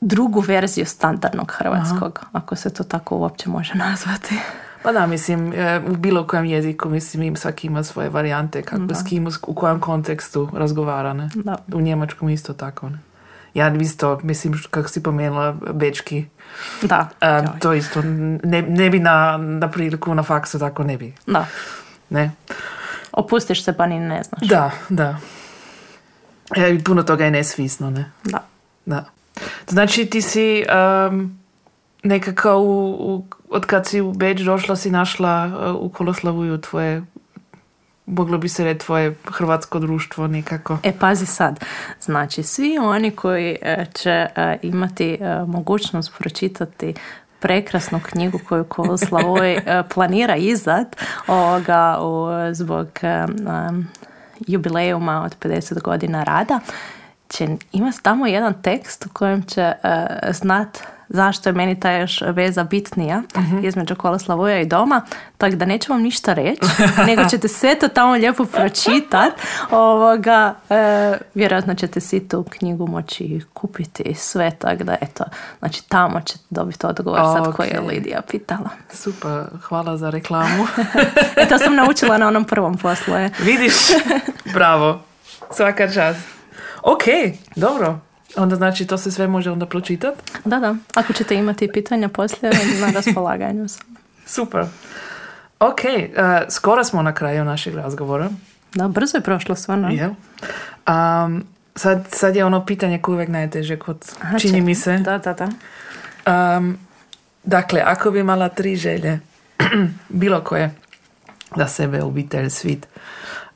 [0.00, 4.38] drugu verziju standardnog hrvatskog, ako se to tako uopće može nazvati.
[4.82, 8.94] Pa da, mislim, e, u bilo kojem jeziku, mislim, im svaki ima svoje varijante, kako
[8.94, 11.28] s kim, u kojem kontekstu razgovara, ne?
[11.34, 11.56] Da.
[11.72, 12.98] U njemačkom isto tako, ne?
[13.54, 16.26] Ja isto, mislim, kako si pomenula, bečki,
[16.82, 18.02] Da, e, to isto,
[18.42, 21.46] ne, ne bi na, na priliku na faksu tako ne bi, da.
[22.10, 22.30] ne?
[23.12, 24.48] Opustiš se pa ni ne znaš.
[24.48, 25.16] Da, da.
[26.56, 28.10] E, puno toga je nesvisno, ne?
[28.24, 28.44] Da.
[28.86, 29.04] Da.
[29.68, 30.64] Znači ti si
[31.08, 31.38] um,
[32.02, 37.02] nekako u, u, od kad si u Beč došla si našla uh, u Koloslavuju tvoje
[38.06, 40.78] moglo bi se reći tvoje hrvatsko društvo nekako.
[40.82, 41.64] E, pazi sad.
[42.00, 46.94] Znači, svi oni koji e, će e, imati mogućnost pročitati
[47.40, 49.60] prekrasnu knjigu koju Koloslavoj
[49.94, 51.98] planira izdat ovoga
[52.52, 53.88] zbog um,
[54.46, 56.60] jubileuma od 50 godina rada,
[57.34, 60.78] će imati tamo jedan tekst u kojem će e, znat
[61.08, 63.22] zašto je meni ta još veza bitnija
[63.62, 65.02] između Koloslavoja i doma,
[65.38, 66.66] tako da neću vam ništa reći,
[67.06, 69.32] nego ćete sve to tamo lijepo pročitat.
[69.70, 75.24] Ovoga, e, vjerojatno ćete si tu knjigu moći kupiti i sve, tako da eto,
[75.58, 77.80] znači tamo ćete dobiti odgovor sad koji je.
[77.80, 78.70] Lidija pitala.
[78.92, 80.66] Super, hvala za reklamu.
[81.36, 83.14] E, to sam naučila na onom prvom poslu.
[83.14, 83.30] je.
[83.38, 83.74] Vidiš?
[84.54, 85.00] Bravo.
[85.50, 86.33] Svaka čast.
[86.84, 87.04] Ok,
[87.56, 87.98] dobro.
[88.36, 90.20] Onda znači to se sve može onda pročitati.
[90.44, 90.74] Da, da.
[90.94, 92.52] Ako ćete imati pitanja poslije,
[92.86, 93.86] na raspolaganju sam.
[94.26, 94.64] Super.
[95.60, 98.28] Ok, uh, skoro smo na kraju našeg razgovora.
[98.74, 99.88] Da, brzo je prošlo stvarno.
[99.88, 100.10] Jel?
[100.10, 104.98] Um, sad, sad je ono pitanje koje uvijek najteže kod, Aha, čini mi se.
[104.98, 105.48] Da, da, da.
[106.56, 106.78] Um,
[107.44, 109.20] dakle, ako bi imala tri želje,
[110.08, 110.74] bilo koje,
[111.56, 112.86] za sebe, obitelj, svit,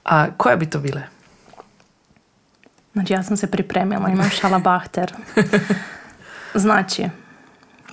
[0.04, 1.17] a koje bi to bile?
[2.98, 5.12] Znači, ja sam se pripremila, imam šalabahter.
[6.54, 7.04] Znači,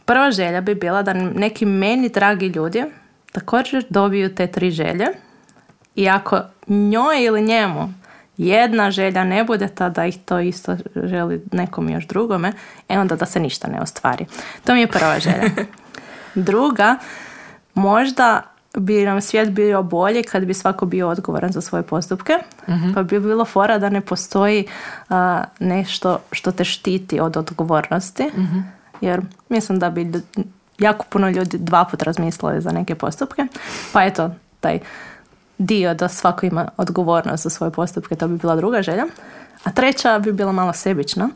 [0.05, 2.83] prva želja bi bila da neki meni dragi ljudi
[3.31, 5.05] također dobiju te tri želje
[5.95, 7.93] i ako njoj ili njemu
[8.37, 12.53] jedna želja ne bude ta da ih to isto želi nekom još drugome,
[12.89, 14.25] e onda da se ništa ne ostvari.
[14.63, 15.49] To mi je prva želja.
[16.35, 16.97] Druga,
[17.73, 22.33] možda bi nam svijet bio bolji kad bi svako bio odgovoran za svoje postupke,
[22.93, 24.67] pa bi bilo fora da ne postoji
[25.59, 28.31] nešto što te štiti od odgovornosti,
[29.01, 30.11] jer mislim da bi
[30.79, 33.47] jako puno ljudi dva put razmislili za neke postupke,
[33.93, 34.79] pa eto, taj
[35.57, 39.05] dio da svako ima odgovornost za svoje postupke, to bi bila druga želja.
[39.63, 41.29] A treća bi bila malo sebična,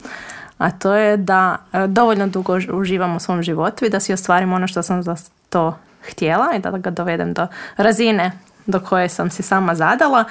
[0.58, 4.54] a to je da e, dovoljno dugo uživam u svom životu i da si ostvarim
[4.54, 5.16] ono što sam za
[5.50, 7.48] to htjela i da ga dovedem do
[7.78, 8.32] razine
[8.66, 10.24] do koje sam si sama zadala.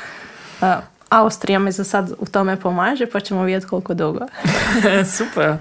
[0.60, 0.68] Uh,
[1.08, 4.20] Austrija mi za sad u tome pomaže, pa ćemo vidjeti koliko dugo.
[5.16, 5.56] Super,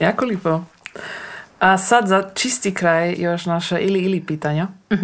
[0.00, 0.64] jako lipo.
[1.60, 4.66] A sad za čisti kraj još naša ili ili pitanja.
[4.90, 4.98] uh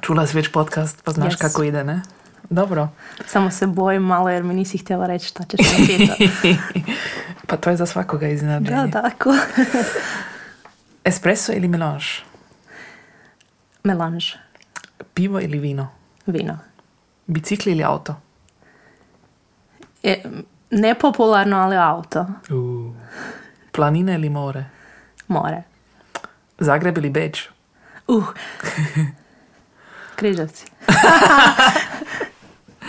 [0.00, 2.02] Čula si već podcast, pa znaš kako ide, ne?
[2.50, 2.88] Dobro.
[3.26, 6.56] Samo se bojim malo jer mi nisi htjela reći šta ćeš mi pitati.
[7.48, 8.86] pa to je za svakoga iznenađenje.
[8.86, 9.34] Da, tako.
[11.04, 12.04] Espresso ili melange?
[13.84, 14.26] Melange.
[15.14, 15.88] Pivo ili vino?
[16.26, 16.58] Vino.
[17.26, 18.14] Bicikli ili auto?
[20.02, 20.22] E,
[20.70, 22.26] nepopularno, ali auto.
[22.50, 22.94] Uh.
[23.72, 24.64] Planine ili more?
[25.28, 25.62] More.
[26.58, 27.48] Zagreb ili Beč?
[28.08, 28.28] Uh.
[30.16, 30.66] Križevci.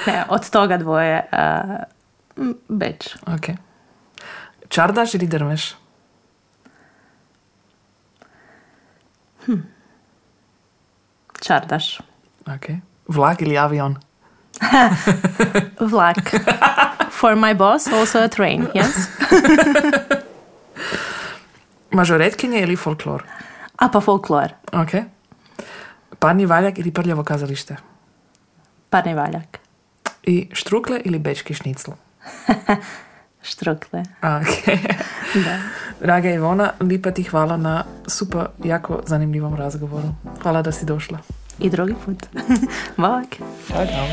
[0.08, 3.16] ne, od toga dvoje uh, Beč.
[3.16, 3.56] Ok.
[4.70, 5.76] Čardaš ili drmeš?
[9.46, 9.60] Hm.
[11.44, 12.00] Čardaš.
[12.48, 12.72] Ok.
[13.08, 13.98] Vlak ili avion?
[15.92, 16.32] Vlak.
[17.12, 19.08] For my boss, also a train, yes?
[21.98, 23.24] Mažoretkinje ili folklor?
[23.76, 24.54] A pa folklor.
[24.72, 25.04] Ok.
[26.20, 27.76] Parni valjak ili prljavo kazalište?
[28.90, 29.60] Parni valjak.
[30.24, 31.92] I štrukle ili bečki šnicl?
[33.52, 34.04] štrukle.
[34.22, 34.80] Ok.
[35.46, 35.60] da.
[36.04, 40.08] Draga Ivona, lipa ti hvala na super, jako zanimljivom razgovoru.
[40.42, 41.18] Hvala da si došla.
[41.60, 42.26] I drugi put.
[42.98, 43.26] Bog.
[43.68, 44.08] Ćao, čao.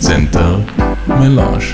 [0.00, 0.56] Centar
[1.06, 1.66] Melange.